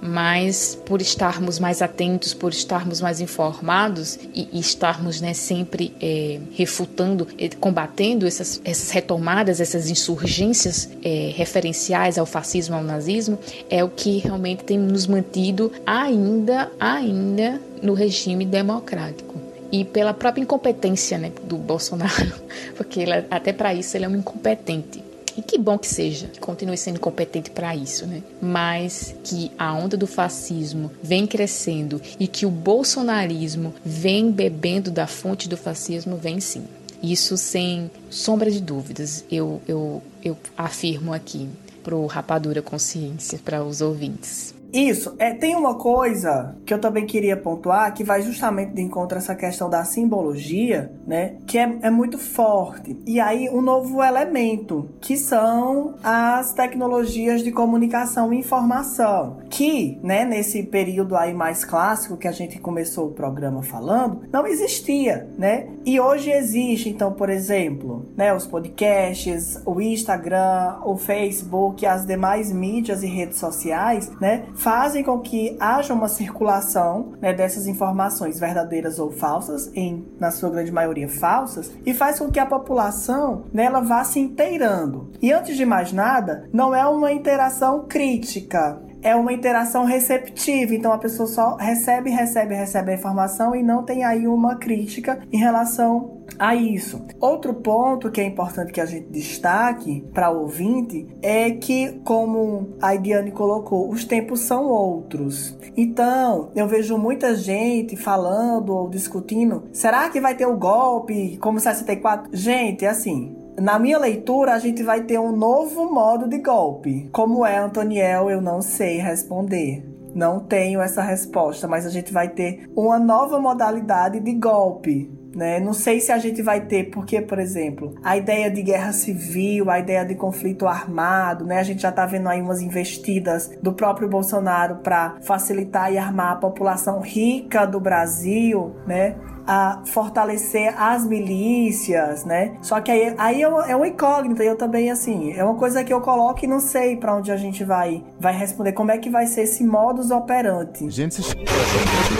[0.00, 6.38] Mas por estarmos mais atentos, por estarmos mais informados e, e estarmos né, sempre é,
[6.52, 13.36] refutando, é, combatendo essas, essas retomadas, essas insurgências é, referenciais ao fascismo, ao nazismo,
[13.68, 20.42] é o que realmente tem nos mantido ainda, ainda no regime democrático e pela própria
[20.42, 22.32] incompetência né, do Bolsonaro,
[22.76, 25.04] porque ele, até para isso ele é um incompetente.
[25.36, 28.22] E que bom que seja, que continue sendo incompetente para isso, né?
[28.40, 35.06] Mas que a onda do fascismo vem crescendo e que o bolsonarismo vem bebendo da
[35.06, 36.64] fonte do fascismo, vem sim.
[37.02, 41.46] Isso sem sombra de dúvidas, eu, eu, eu afirmo aqui
[41.84, 44.55] pro Rapadura Consciência, para os ouvintes.
[44.72, 49.16] Isso, é, tem uma coisa que eu também queria pontuar que vai justamente de encontro
[49.16, 51.36] a essa questão da simbologia, né?
[51.46, 52.96] Que é, é muito forte.
[53.06, 60.24] E aí, um novo elemento, que são as tecnologias de comunicação e informação, que, né,
[60.24, 65.68] nesse período aí mais clássico que a gente começou o programa falando, não existia, né?
[65.84, 72.52] E hoje existe, então, por exemplo, né, os podcasts, o Instagram, o Facebook, as demais
[72.52, 74.44] mídias e redes sociais, né?
[74.56, 80.50] Fazem com que haja uma circulação né, dessas informações verdadeiras ou falsas, em na sua
[80.50, 85.10] grande maioria falsas, e faz com que a população nela né, vá se inteirando.
[85.20, 90.74] E antes de mais nada, não é uma interação crítica, é uma interação receptiva.
[90.74, 95.20] Então a pessoa só recebe, recebe, recebe a informação e não tem aí uma crítica
[95.32, 97.06] em relação a isso.
[97.20, 102.74] Outro ponto que é importante que a gente destaque para o ouvinte é que, como
[102.82, 105.56] a Diane colocou, os tempos são outros.
[105.76, 111.60] Então, eu vejo muita gente falando ou discutindo: será que vai ter o golpe como
[111.60, 112.30] 64?
[112.32, 117.08] Gente, é assim, na minha leitura, a gente vai ter um novo modo de golpe.
[117.12, 119.84] Como é, Antoniel, eu não sei responder.
[120.14, 125.10] Não tenho essa resposta, mas a gente vai ter uma nova modalidade de golpe.
[125.36, 125.60] Né?
[125.60, 129.68] Não sei se a gente vai ter, porque, por exemplo, a ideia de guerra civil,
[129.70, 131.58] a ideia de conflito armado, né?
[131.58, 136.32] A gente já está vendo aí umas investidas do próprio Bolsonaro para facilitar e armar
[136.32, 139.14] a população rica do Brasil, né?
[139.46, 142.56] a fortalecer as milícias, né?
[142.60, 145.92] Só que aí, aí é, uma, é uma eu também, assim, é uma coisa que
[145.92, 149.08] eu coloco e não sei para onde a gente vai, vai responder, como é que
[149.08, 150.90] vai ser esse modus operandi.
[150.90, 151.34] Gente, vocês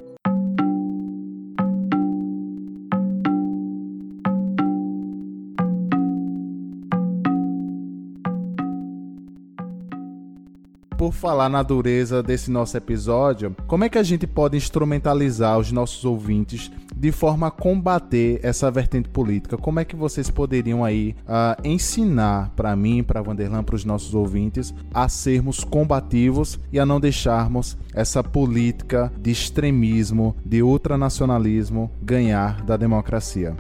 [11.06, 15.70] por falar na dureza desse nosso episódio, como é que a gente pode instrumentalizar os
[15.70, 19.56] nossos ouvintes de forma a combater essa vertente política?
[19.56, 24.16] Como é que vocês poderiam aí uh, ensinar para mim, para Vanderlan, para os nossos
[24.16, 32.62] ouvintes, a sermos combativos e a não deixarmos essa política de extremismo, de ultranacionalismo ganhar
[32.62, 33.56] da democracia?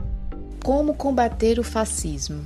[0.64, 2.40] Como combater o fascismo?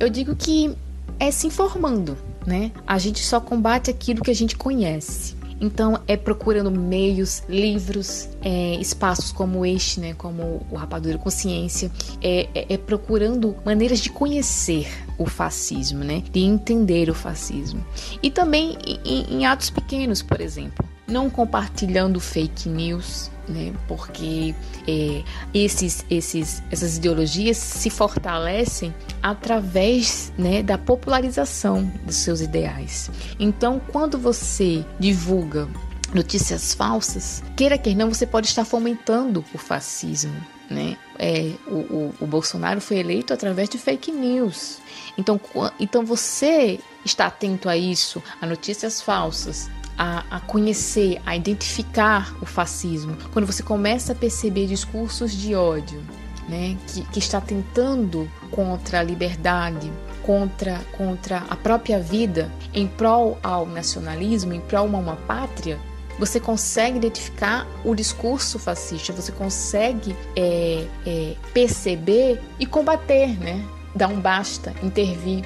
[0.00, 0.74] Eu digo que
[1.20, 2.16] é se informando
[2.46, 2.72] né?
[2.86, 5.36] A gente só combate aquilo que a gente conhece.
[5.60, 11.90] Então é procurando meios, livros, é, espaços como este, né, como o Rapadura Consciência,
[12.22, 14.86] é, é, é, procurando maneiras de conhecer
[15.18, 17.84] o fascismo, né, de entender o fascismo.
[18.22, 23.72] E também em, em atos pequenos, por exemplo, não compartilhando fake news, né?
[23.86, 24.54] Porque
[24.86, 25.22] é,
[25.54, 33.10] esses, esses, essas ideologias se fortalecem através né, da popularização dos seus ideais.
[33.38, 35.68] Então, quando você divulga
[36.12, 40.34] notícias falsas, queira que não, você pode estar fomentando o fascismo.
[40.68, 40.96] Né?
[41.16, 44.78] É, o, o, o Bolsonaro foi eleito através de fake news.
[45.16, 45.40] Então,
[45.78, 52.46] então você está atento a isso, a notícias falsas, a, a, conhecer, a identificar o
[52.46, 56.02] fascismo, quando você começa a perceber discursos de ódio,
[56.48, 59.90] né, que, que está tentando contra a liberdade,
[60.22, 65.78] contra, contra a própria vida, em prol ao nacionalismo, em prol a uma pátria,
[66.18, 73.62] você consegue identificar o discurso fascista, você consegue é, é, perceber e combater, né?
[73.94, 75.44] Dar um basta, intervir.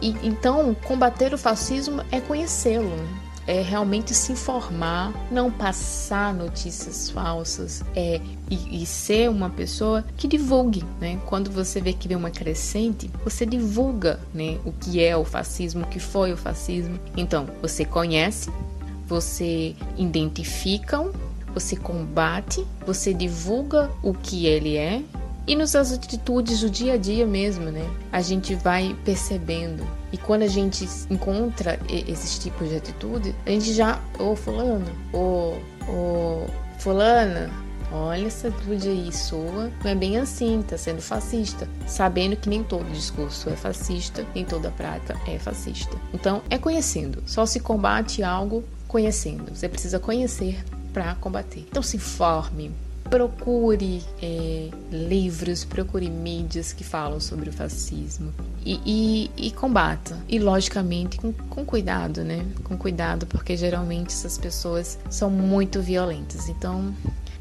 [0.00, 2.88] E, então, combater o fascismo é conhecê-lo.
[2.88, 3.08] Né?
[3.46, 8.20] É realmente se informar, não passar notícias falsas, é
[8.50, 11.18] e, e, ser uma pessoa que divulgue, né?
[11.26, 14.58] Quando você vê que vem uma crescente, você divulga, né?
[14.64, 16.98] O que é o fascismo, o que foi o fascismo.
[17.16, 18.50] Então, você conhece,
[19.06, 21.10] você identifica,
[21.54, 25.02] você combate, você divulga o que ele é
[25.46, 27.88] e nas atitudes do dia a dia mesmo, né?
[28.12, 29.86] A gente vai percebendo.
[30.12, 34.86] E quando a gente encontra esses tipos de atitude, a gente já, ô oh, fulano,
[35.12, 35.56] ô oh,
[35.88, 36.46] oh,
[36.78, 37.50] fulana,
[37.90, 41.68] olha essa atitude aí sua, não é bem assim, tá sendo fascista.
[41.86, 45.96] Sabendo que nem todo discurso é fascista, nem toda prática é fascista.
[46.14, 47.22] Então, é conhecendo.
[47.26, 49.54] Só se combate algo conhecendo.
[49.54, 50.62] Você precisa conhecer
[50.92, 51.66] para combater.
[51.70, 52.70] Então, se informe,
[53.12, 58.32] procure é, livros, procure mídias que falam sobre o fascismo
[58.64, 60.16] e, e, e combata.
[60.26, 62.42] E, logicamente, com, com, cuidado, né?
[62.64, 66.48] Com cuidado, porque geralmente essas pessoas são muito violentas.
[66.48, 66.94] Então,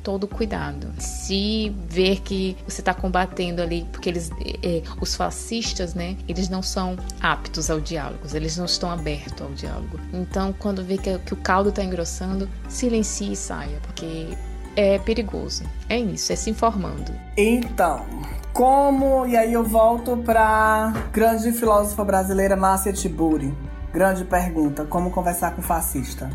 [0.04, 0.92] todo cuidado.
[1.00, 4.30] Se ver que você está combatendo ali, porque eles,
[4.62, 9.54] é, os fascistas, né, eles não são aptos ao diálogo, eles não estão abertos ao
[9.54, 9.98] diálogo.
[10.12, 14.28] Então, quando vê que, que o caldo está engrossando, silencie e saia, porque
[14.76, 15.64] é perigoso.
[15.90, 17.14] É isso, é se informando.
[17.38, 18.06] Então,
[18.54, 19.26] como.
[19.26, 23.56] E aí eu volto para grande filósofa brasileira Márcia Tiburi.
[23.94, 26.30] Grande pergunta: como conversar com fascista?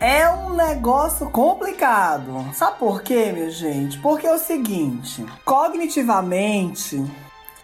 [0.00, 2.46] É um negócio complicado.
[2.52, 3.98] Sabe por quê, minha gente?
[3.98, 7.04] Porque é o seguinte: cognitivamente,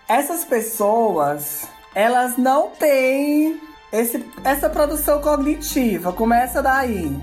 [0.09, 3.61] essas pessoas elas não têm
[3.93, 6.13] esse, essa produção cognitiva.
[6.13, 7.17] Começa daí.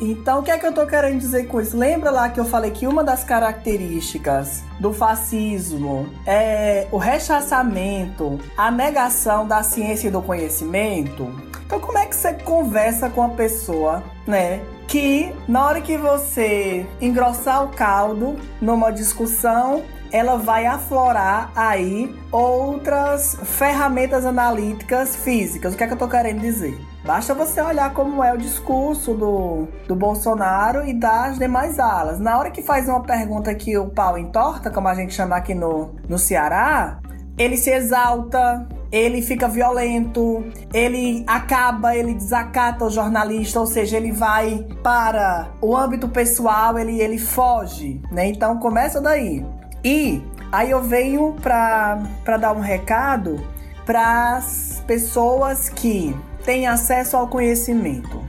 [0.00, 1.76] Então, o que é que eu tô querendo dizer com isso?
[1.76, 8.70] Lembra lá que eu falei que uma das características do fascismo é o rechaçamento, a
[8.70, 11.30] negação da ciência e do conhecimento?
[11.64, 14.60] Então, como é que você conversa com a pessoa, né?
[14.86, 19.82] Que na hora que você engrossar o caldo numa discussão,
[20.12, 25.74] ela vai aflorar aí outras ferramentas analíticas físicas.
[25.74, 26.78] O que é que eu tô querendo dizer?
[27.04, 32.18] Basta você olhar como é o discurso do, do Bolsonaro e das demais alas.
[32.18, 35.54] Na hora que faz uma pergunta que o pau entorta, como a gente chama aqui
[35.54, 36.98] no, no Ceará,
[37.36, 44.10] ele se exalta, ele fica violento, ele acaba, ele desacata o jornalista, ou seja, ele
[44.10, 48.28] vai para o âmbito pessoal, ele, ele foge, né?
[48.28, 49.44] Então começa daí.
[49.84, 53.46] E aí eu venho para dar um recado
[53.84, 58.22] para as pessoas que têm acesso ao conhecimento.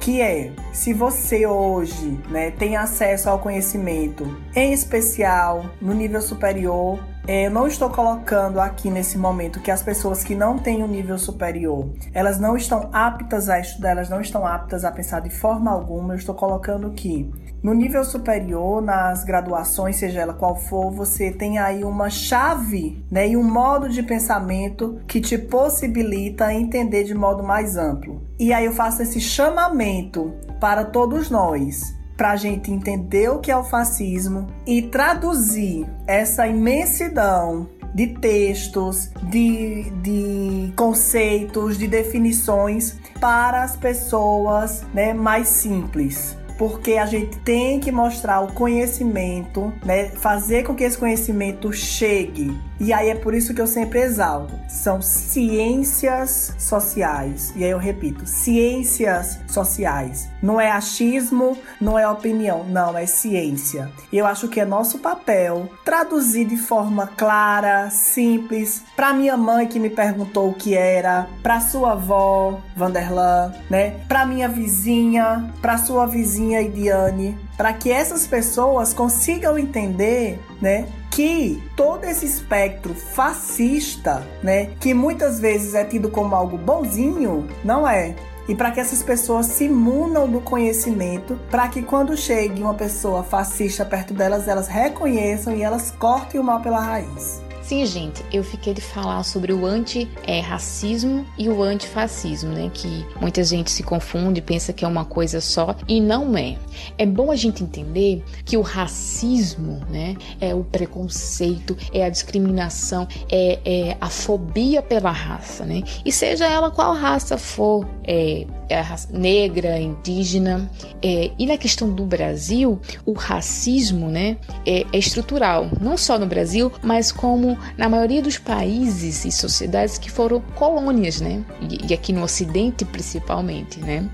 [0.00, 6.98] Que é, se você hoje né, tem acesso ao conhecimento, em especial no nível superior,
[7.26, 10.88] eu não estou colocando aqui nesse momento que as pessoas que não têm o um
[10.88, 15.30] nível superior, elas não estão aptas a estudar, elas não estão aptas a pensar de
[15.30, 16.12] forma alguma.
[16.12, 21.58] Eu estou colocando que no nível superior, nas graduações, seja ela qual for, você tem
[21.58, 27.42] aí uma chave né, e um modo de pensamento que te possibilita entender de modo
[27.42, 28.22] mais amplo.
[28.38, 33.50] E aí eu faço esse chamamento para todos nós para a gente entender o que
[33.50, 43.62] é o fascismo e traduzir essa imensidão de textos, de, de conceitos, de definições para
[43.62, 50.10] as pessoas né, mais simples porque a gente tem que mostrar o conhecimento, né?
[50.10, 52.56] Fazer com que esse conhecimento chegue.
[52.80, 54.54] E aí é por isso que eu sempre exalto.
[54.68, 57.52] São ciências sociais.
[57.56, 60.28] E aí eu repito, ciências sociais.
[60.42, 63.90] Não é achismo, não é opinião, não, é ciência.
[64.12, 69.66] E eu acho que é nosso papel traduzir de forma clara, simples, para minha mãe
[69.66, 73.96] que me perguntou o que era, para sua avó, Vanderlan, né?
[74.08, 81.62] Para minha vizinha, para sua vizinha Idiane, para que essas pessoas consigam entender, né, que
[81.76, 88.16] todo esse espectro fascista, né, que muitas vezes é tido como algo bonzinho, não é.
[88.48, 93.22] E para que essas pessoas se munam do conhecimento, para que quando chegue uma pessoa
[93.22, 97.43] fascista perto delas, elas reconheçam e elas cortem o mal pela raiz.
[97.64, 102.70] Sim, gente, eu fiquei de falar sobre o anti-racismo e o antifascismo, né?
[102.74, 106.58] Que muita gente se confunde, pensa que é uma coisa só e não é.
[106.98, 113.08] É bom a gente entender que o racismo, né, é o preconceito, é a discriminação,
[113.32, 115.82] é, é a fobia pela raça, né?
[116.04, 120.70] E seja ela qual raça for, é, é raça negra, indígena.
[121.00, 124.36] É, e na questão do Brasil, o racismo, né,
[124.66, 129.98] é, é estrutural, não só no Brasil, mas como na maioria dos países e sociedades
[129.98, 131.42] que foram colônias, né?
[131.60, 134.08] E, e aqui no Ocidente principalmente, né?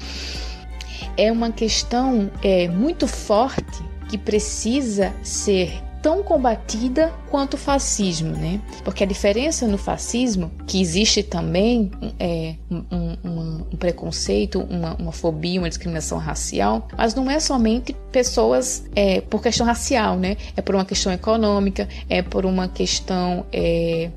[1.17, 8.61] É uma questão é, muito forte que precisa ser tão combatida quanto o fascismo, né?
[8.85, 15.13] Porque a diferença no fascismo, que existe também é, um, um, um preconceito, uma, uma,
[15.13, 20.37] fobia, uma discriminação racial, mas não é somente pessoas é, por questão racial, né?
[20.57, 24.11] É por uma questão econômica, é por uma questão é,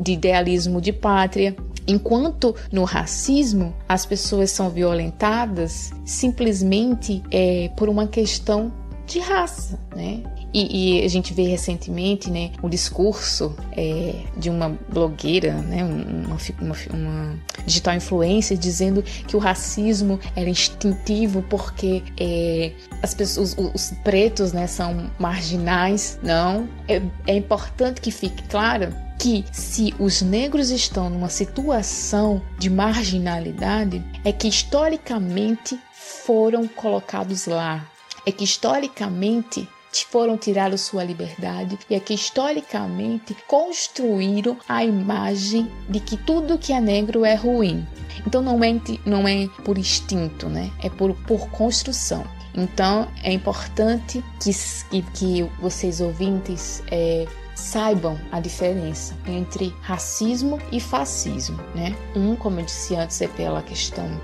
[0.00, 1.56] de idealismo de pátria.
[1.86, 8.72] Enquanto no racismo as pessoas são violentadas simplesmente é, por uma questão
[9.06, 10.22] de raça, né?
[10.52, 16.36] E, e, a gente vê recentemente, né, o discurso é, de uma blogueira, né, uma,
[16.60, 22.72] uma, uma, digital influencer, dizendo que o racismo era instintivo porque é,
[23.02, 26.18] as pessoas, os, os, pretos, né, são marginais.
[26.22, 32.68] Não, é, é importante que fique claro que se os negros estão numa situação de
[32.68, 37.88] marginalidade, é que historicamente foram colocados lá.
[38.26, 39.68] É que historicamente
[40.00, 46.72] foram tirados sua liberdade e é que historicamente construíram a imagem de que tudo que
[46.72, 47.86] é negro é ruim.
[48.26, 50.70] Então não é, não é por instinto, né?
[50.82, 52.24] É por, por construção.
[52.54, 61.58] Então é importante que, que vocês ouvintes é, saibam a diferença entre racismo e fascismo,
[61.74, 61.96] né?
[62.14, 64.20] Um, como eu disse antes, é pela questão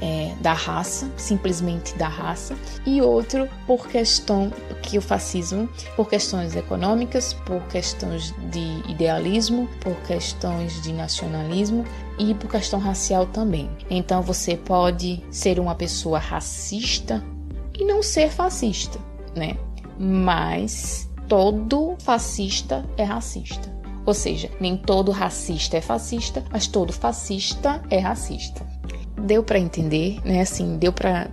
[0.00, 6.54] é, da raça, simplesmente da raça, e outro por questão que o fascismo, por questões
[6.56, 11.84] econômicas, por questões de idealismo, por questões de nacionalismo
[12.18, 13.70] e por questão racial também.
[13.90, 17.22] Então você pode ser uma pessoa racista
[17.78, 18.98] e não ser fascista,
[19.36, 19.56] né?
[19.98, 23.76] Mas todo fascista é racista.
[24.06, 28.66] Ou seja, nem todo racista é fascista, mas todo fascista é racista.
[29.18, 30.40] Deu para entender, né?
[30.40, 31.28] Assim, deu para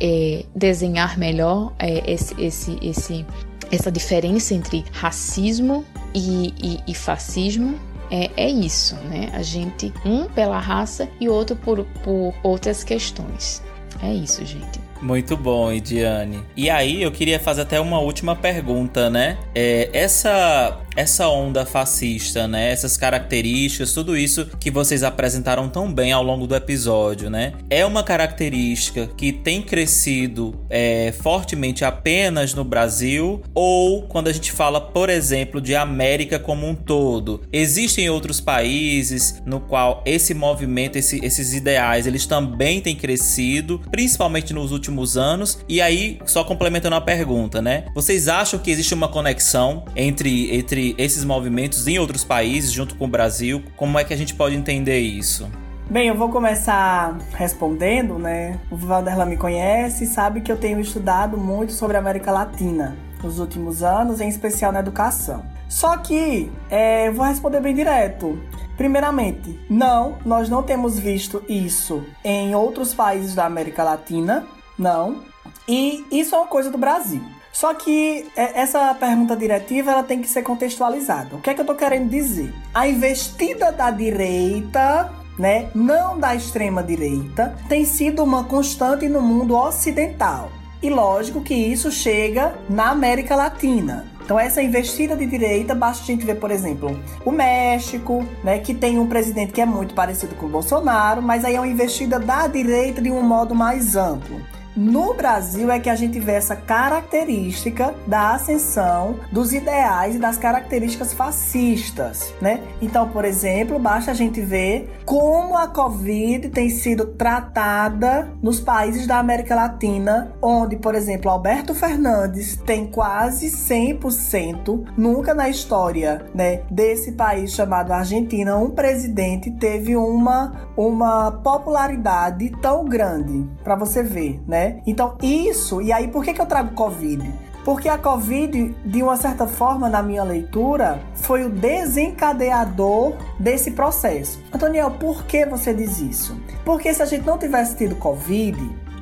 [0.00, 3.26] é, desenhar melhor é, esse, esse, esse,
[3.70, 5.84] essa diferença entre racismo
[6.14, 7.78] e, e, e fascismo.
[8.10, 9.30] É, é, isso, né?
[9.32, 13.62] A gente, um pela raça e outro por, por outras questões.
[14.02, 14.80] É isso, gente.
[15.02, 16.42] Muito bom, Idiane.
[16.56, 19.36] E aí, eu queria fazer até uma última pergunta, né?
[19.54, 22.72] É, essa essa onda fascista, né?
[22.72, 27.52] Essas características, tudo isso que vocês apresentaram tão bem ao longo do episódio, né?
[27.68, 34.50] É uma característica que tem crescido é, fortemente apenas no Brasil ou quando a gente
[34.52, 40.96] fala, por exemplo, de América como um todo, existem outros países no qual esse movimento,
[40.96, 45.58] esse, esses ideais, eles também têm crescido, principalmente nos últimos anos.
[45.68, 47.86] E aí, só complementando a pergunta, né?
[47.94, 53.06] Vocês acham que existe uma conexão entre entre esses movimentos em outros países, junto com
[53.06, 53.62] o Brasil?
[53.76, 55.50] Como é que a gente pode entender isso?
[55.88, 58.58] Bem, eu vou começar respondendo, né?
[58.70, 62.96] O Vanderlan me conhece e sabe que eu tenho estudado muito sobre a América Latina
[63.22, 65.44] nos últimos anos, em especial na educação.
[65.68, 68.38] Só que é, vou responder bem direto.
[68.76, 74.44] Primeiramente, não, nós não temos visto isso em outros países da América Latina,
[74.78, 75.22] não.
[75.68, 77.22] E isso é uma coisa do Brasil.
[77.58, 81.36] Só que é, essa pergunta diretiva ela tem que ser contextualizada.
[81.36, 82.52] O que é que eu estou querendo dizer?
[82.74, 89.56] A investida da direita né, não da extrema direita, tem sido uma constante no mundo
[89.56, 90.50] ocidental.
[90.82, 94.04] E lógico que isso chega na América Latina.
[94.22, 98.74] Então essa investida de direita, basta a gente ver, por exemplo, o México, né, que
[98.74, 102.18] tem um presidente que é muito parecido com o Bolsonaro, mas aí é uma investida
[102.18, 104.42] da direita de um modo mais amplo.
[104.76, 110.36] No Brasil é que a gente vê essa característica da ascensão dos ideais e das
[110.36, 112.60] características fascistas, né?
[112.82, 119.06] Então, por exemplo, basta a gente ver como a Covid tem sido tratada nos países
[119.06, 126.60] da América Latina, onde, por exemplo, Alberto Fernandes tem quase 100%, nunca na história, né,
[126.70, 134.40] desse país chamado Argentina, um presidente teve uma uma popularidade tão grande, para você ver,
[134.46, 134.65] né?
[134.86, 137.32] Então, isso, e aí por que, que eu trago Covid?
[137.64, 144.40] Porque a Covid, de uma certa forma, na minha leitura, foi o desencadeador desse processo.
[144.52, 146.40] Antoniel, por que você diz isso?
[146.64, 148.56] Porque se a gente não tivesse tido Covid,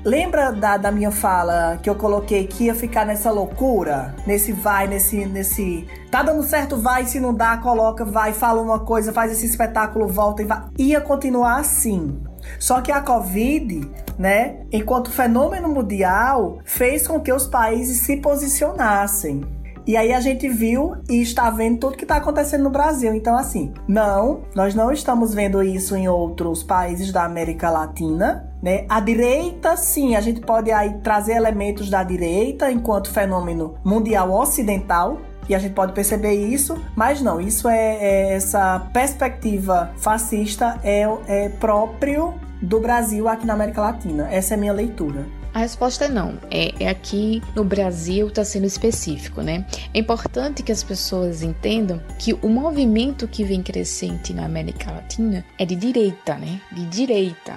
[0.05, 4.15] Lembra da, da minha fala que eu coloquei que ia ficar nessa loucura?
[4.27, 5.87] Nesse vai, nesse, nesse.
[6.11, 10.07] Tá dando certo, vai, se não dá, coloca, vai, fala uma coisa, faz esse espetáculo,
[10.07, 10.63] volta e vai.
[10.79, 12.21] Ia continuar assim.
[12.59, 13.89] Só que a Covid,
[14.19, 19.45] né, enquanto fenômeno mundial, fez com que os países se posicionassem.
[19.87, 23.15] E aí a gente viu e está vendo tudo que está acontecendo no Brasil.
[23.15, 28.51] Então, assim, não, nós não estamos vendo isso em outros países da América Latina.
[28.63, 28.87] Né?
[28.89, 35.19] A direita, sim, a gente pode aí trazer elementos da direita enquanto fenômeno mundial ocidental,
[35.49, 41.03] e a gente pode perceber isso, mas não, isso é, é essa perspectiva fascista é,
[41.27, 44.29] é próprio do Brasil aqui na América Latina.
[44.31, 45.27] Essa é a minha leitura.
[45.53, 46.37] A resposta é não.
[46.51, 49.65] É, é aqui no Brasil está sendo específico, né?
[49.95, 55.45] É importante que as pessoas entendam que o movimento que vem crescente na América Latina
[55.57, 56.61] é de direita, né?
[56.73, 57.57] De direita.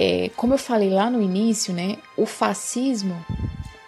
[0.00, 1.98] É, como eu falei lá no início, né?
[2.16, 3.14] O fascismo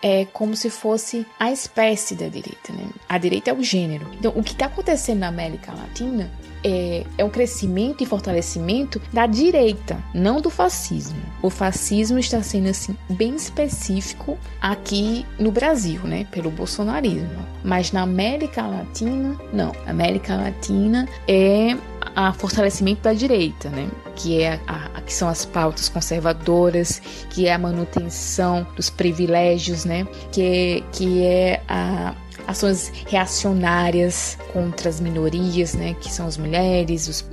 [0.03, 2.87] é como se fosse a espécie da direita, né?
[3.09, 4.07] A direita é o gênero.
[4.19, 6.31] Então, o que está acontecendo na América Latina
[6.65, 11.21] é, é um crescimento e fortalecimento da direita, não do fascismo.
[11.43, 17.47] O fascismo está sendo assim bem específico aqui no Brasil, né, pelo bolsonarismo.
[17.65, 19.73] Mas na América Latina, não.
[19.87, 21.77] A América Latina é
[22.15, 23.89] a fortalecimento da direita, né?
[24.17, 27.01] Que é a, a, que são as pautas conservadoras,
[27.31, 30.07] que é a manutenção dos privilégios, né?
[30.33, 32.15] Que que é a
[32.47, 37.31] ações reacionárias contra as minorias, né, que são as mulheres, os,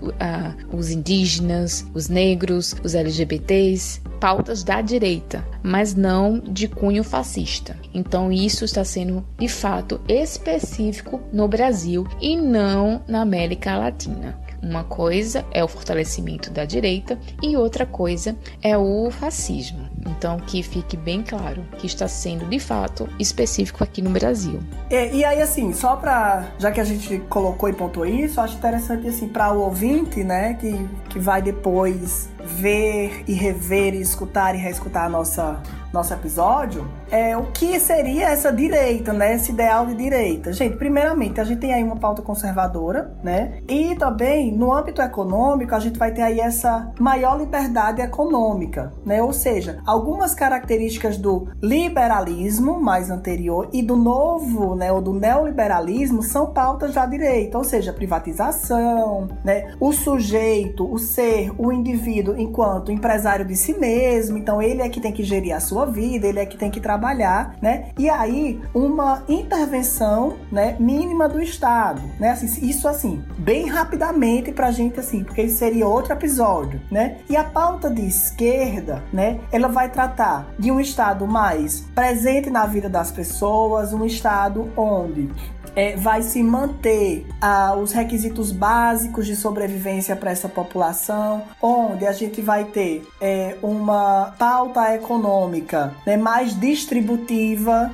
[0.71, 7.77] os indígenas, os negros, os LGBTs, pautas da direita, mas não de cunho fascista.
[7.93, 14.46] Então isso está sendo de fato específico no Brasil e não na América Latina.
[14.61, 19.87] Uma coisa é o fortalecimento da direita e outra coisa é o fascismo.
[20.05, 24.59] Então, que fique bem claro que está sendo de fato específico aqui no Brasil.
[24.89, 28.55] E, e aí, assim, só para já que a gente colocou e pontuou isso, acho
[28.57, 30.73] interessante assim para o ouvinte, né, que,
[31.09, 35.61] que vai depois ver e rever e escutar e reescutar a nossa
[35.93, 39.35] nosso episódio, é o que seria essa direita, né?
[39.35, 40.51] Esse ideal de direita.
[40.51, 43.59] Gente, primeiramente, a gente tem aí uma pauta conservadora, né?
[43.67, 49.21] E também, no âmbito econômico, a gente vai ter aí essa maior liberdade econômica, né?
[49.21, 56.21] Ou seja, algumas características do liberalismo mais anterior e do novo, né, ou do neoliberalismo
[56.21, 59.73] são pautas da direita, ou seja, privatização, né?
[59.79, 64.99] O sujeito, o ser, o indivíduo enquanto empresário de si mesmo, então ele é que
[64.99, 67.89] tem que gerir a sua vida, ele é que tem que trabalhar, né?
[67.97, 72.31] E aí, uma intervenção, né, mínima do Estado, né?
[72.31, 77.17] Assim, isso assim, bem rapidamente pra gente assim, porque isso seria outro episódio, né?
[77.29, 82.65] E a pauta de esquerda, né, ela vai tratar de um Estado mais presente na
[82.65, 85.29] vida das pessoas, um Estado onde
[85.77, 92.11] é, vai se manter ah, os requisitos básicos de sobrevivência para essa população, onde a
[92.11, 97.91] gente vai ter é, uma pauta econômica né, mais distributiva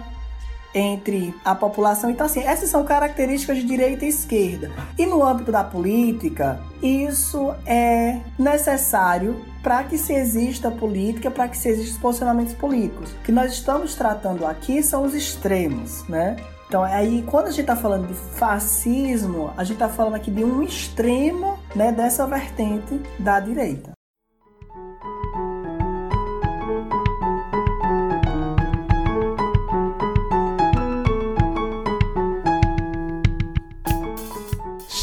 [0.74, 2.10] entre a população.
[2.10, 4.72] Então, assim, essas são características de direita e esquerda.
[4.98, 11.58] E no âmbito da política, isso é necessário para que se exista política, para que
[11.58, 13.12] se existam posicionamentos políticos.
[13.12, 16.38] O que nós estamos tratando aqui são os extremos, né?
[16.74, 20.44] Então, aí, quando a gente está falando de fascismo, a gente está falando aqui de
[20.44, 23.93] um extremo né, dessa vertente da direita.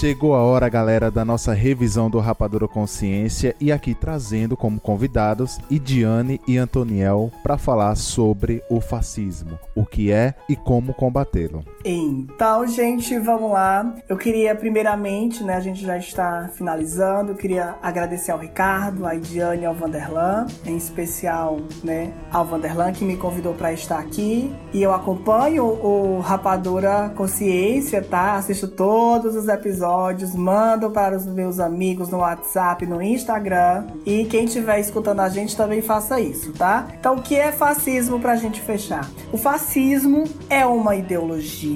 [0.01, 5.59] Chegou a hora, galera, da nossa revisão do Rapadura Consciência e aqui trazendo como convidados
[5.69, 11.63] Idiane e Antoniel para falar sobre o fascismo, o que é e como combatê-lo.
[11.85, 13.95] Então, gente, vamos lá.
[14.09, 19.15] Eu queria primeiramente, né, a gente já está finalizando, eu queria agradecer ao Ricardo, à
[19.15, 24.55] Idiane e ao Vanderlan, em especial, né, ao Vanderlan que me convidou para estar aqui.
[24.75, 28.35] E eu acompanho o Rapadura Consciência, tá?
[28.35, 33.87] Assisto todos os episódios, mando para os meus amigos no WhatsApp, no Instagram.
[34.05, 36.89] E quem estiver escutando a gente também faça isso, tá?
[36.99, 39.09] Então, o que é fascismo para a gente fechar?
[39.33, 41.70] O fascismo é uma ideologia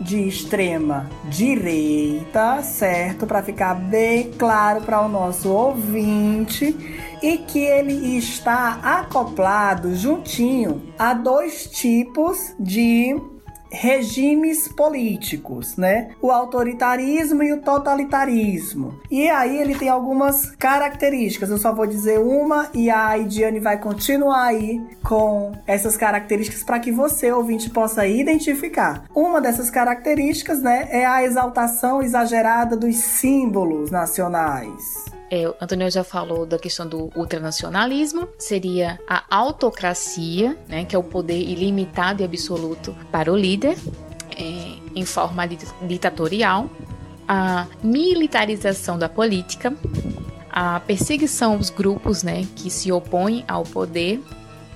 [0.00, 3.26] de extrema direita, certo?
[3.26, 6.74] Para ficar bem claro para o nosso ouvinte
[7.22, 13.14] e que ele está acoplado juntinho a dois tipos de
[13.74, 16.10] regimes políticos, né?
[16.22, 18.98] O autoritarismo e o totalitarismo.
[19.10, 21.50] E aí ele tem algumas características.
[21.50, 26.78] Eu só vou dizer uma e a Idiane vai continuar aí com essas características para
[26.78, 29.04] que você, ouvinte, possa identificar.
[29.14, 35.13] Uma dessas características, né, é a exaltação exagerada dos símbolos nacionais.
[35.34, 40.98] É, o Antônio já falou da questão do ultranacionalismo, seria a autocracia, né, que é
[40.98, 43.76] o poder ilimitado e absoluto para o líder,
[44.38, 45.44] é, em forma
[45.82, 46.70] ditatorial,
[47.26, 49.74] a militarização da política,
[50.48, 54.22] a perseguição aos grupos né, que se opõem ao poder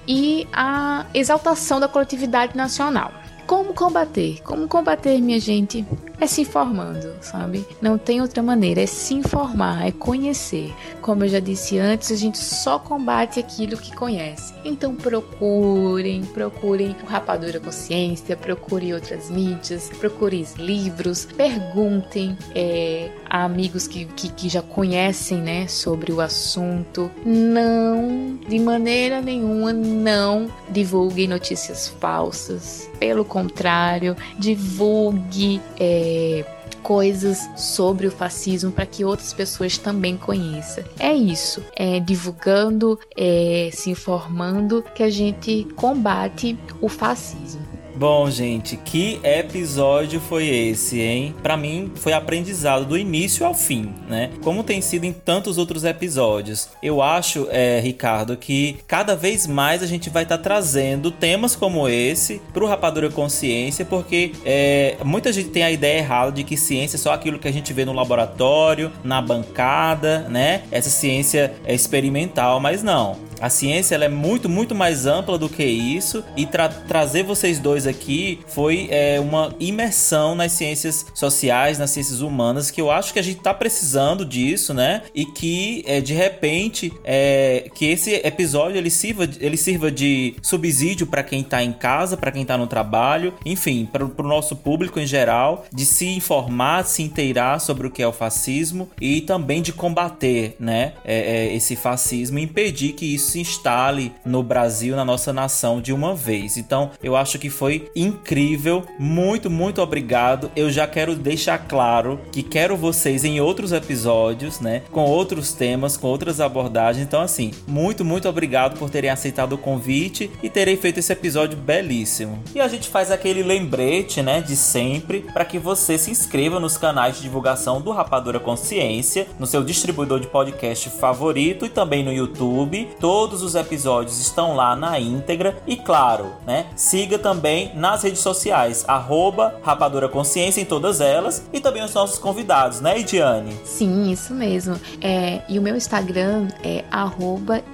[0.08, 3.12] e a exaltação da coletividade nacional.
[3.48, 4.42] Como combater?
[4.42, 5.82] Como combater, minha gente?
[6.20, 7.64] É se informando, sabe?
[7.80, 10.74] Não tem outra maneira, é se informar, é conhecer.
[11.00, 14.52] Como eu já disse antes, a gente só combate aquilo que conhece.
[14.66, 24.04] Então procurem, procurem o Rapadura Consciência, procurem outras mídias, procurem livros, perguntem, é, amigos que,
[24.04, 27.10] que, que já conhecem, né, sobre o assunto.
[27.24, 32.88] Não, de maneira nenhuma, não divulguem notícias falsas.
[32.98, 35.60] Pelo contrário, divulgue.
[35.78, 36.44] É,
[36.82, 40.84] coisas sobre o fascismo para que outras pessoas também conheçam.
[40.98, 47.67] É isso, é divulgando, é se informando que a gente combate o fascismo.
[47.98, 51.34] Bom, gente, que episódio foi esse, hein?
[51.42, 54.30] Para mim foi aprendizado do início ao fim, né?
[54.40, 56.68] Como tem sido em tantos outros episódios.
[56.80, 61.56] Eu acho, é, Ricardo, que cada vez mais a gente vai estar tá trazendo temas
[61.56, 66.56] como esse pro Rapadura Consciência, porque é, muita gente tem a ideia errada de que
[66.56, 70.62] ciência é só aquilo que a gente vê no laboratório, na bancada, né?
[70.70, 73.27] Essa ciência é experimental, mas não.
[73.40, 77.58] A ciência ela é muito, muito mais ampla do que isso e tra trazer vocês
[77.58, 83.12] dois aqui foi é, uma imersão nas ciências sociais, nas ciências humanas, que eu acho
[83.12, 85.02] que a gente está precisando disso, né?
[85.14, 91.06] E que é, de repente é, que esse episódio ele sirva, ele sirva de subsídio
[91.06, 94.98] para quem está em casa, para quem está no trabalho, enfim, para o nosso público
[94.98, 99.20] em geral, de se informar, de se inteirar sobre o que é o fascismo e
[99.20, 100.94] também de combater, né?
[101.04, 105.80] É, é, esse fascismo e impedir que isso se instale no Brasil, na nossa nação
[105.80, 106.56] de uma vez.
[106.56, 108.84] Então, eu acho que foi incrível.
[108.98, 110.50] Muito, muito obrigado.
[110.56, 114.82] Eu já quero deixar claro que quero vocês em outros episódios, né?
[114.90, 117.04] Com outros temas, com outras abordagens.
[117.04, 121.58] Então, assim, muito, muito obrigado por terem aceitado o convite e terem feito esse episódio
[121.58, 122.42] belíssimo.
[122.54, 126.76] E a gente faz aquele lembrete, né, de sempre, para que você se inscreva nos
[126.76, 132.12] canais de divulgação do Rapadura Consciência, no seu distribuidor de podcast favorito e também no
[132.12, 132.88] YouTube.
[133.18, 136.66] Todos os episódios estão lá na íntegra e claro, né?
[136.76, 142.16] Siga também nas redes sociais, arroba Rapadura Consciência em todas elas e também os nossos
[142.16, 143.58] convidados, né, Idiane?
[143.64, 144.78] Sim, isso mesmo.
[145.00, 146.84] É, e o meu Instagram é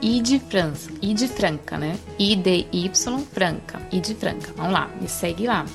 [0.01, 1.99] idfranca, idfranca, né?
[2.19, 2.91] I-D-Y
[3.31, 4.51] Franca, idfranca.
[4.57, 5.67] Vamos lá, me segue lá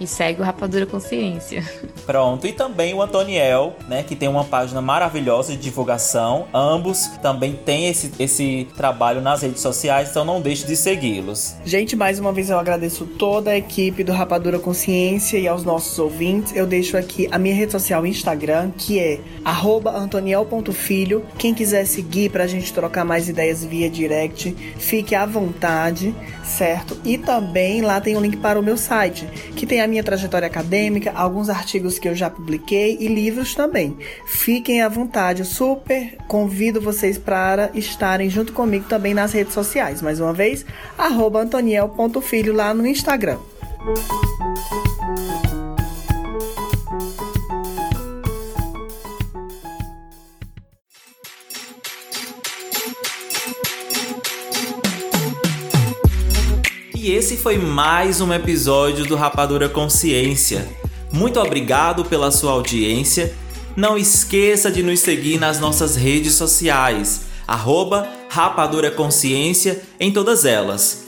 [0.00, 1.64] e segue o Rapadura Consciência.
[2.06, 6.46] Pronto, e também o Antoniel, né, que tem uma página maravilhosa de divulgação.
[6.52, 11.54] Ambos também têm esse, esse trabalho nas redes sociais, então não deixe de segui-los.
[11.64, 15.98] Gente, mais uma vez eu agradeço toda a equipe do Rapadura Consciência e aos nossos
[15.98, 16.54] ouvintes.
[16.54, 19.20] Eu deixo aqui a minha rede social Instagram, que é
[19.94, 21.24] antoniel.filho.
[21.38, 26.14] Quem quiser seguir pra gente trocar mais ideias via direct, fique à vontade,
[26.44, 26.96] certo?
[27.04, 29.26] E também lá tem um link para o meu site,
[29.56, 33.96] que tem a minha trajetória acadêmica, alguns artigos que eu já publiquei e livros também.
[34.26, 40.02] Fiquem à vontade, eu super convido vocês para estarem junto comigo também nas redes sociais.
[40.02, 40.64] Mais uma vez,
[40.98, 43.38] antoniel.filho lá no Instagram.
[44.80, 44.83] E
[57.14, 60.68] esse foi mais um episódio do Rapadura Consciência.
[61.12, 63.32] Muito obrigado pela sua audiência.
[63.76, 71.04] Não esqueça de nos seguir nas nossas redes sociais, arroba Rapadura Consciência em todas elas.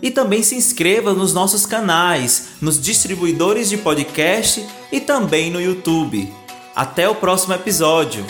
[0.00, 6.32] E também se inscreva nos nossos canais, nos distribuidores de podcast e também no YouTube.
[6.76, 8.24] Até o próximo episódio!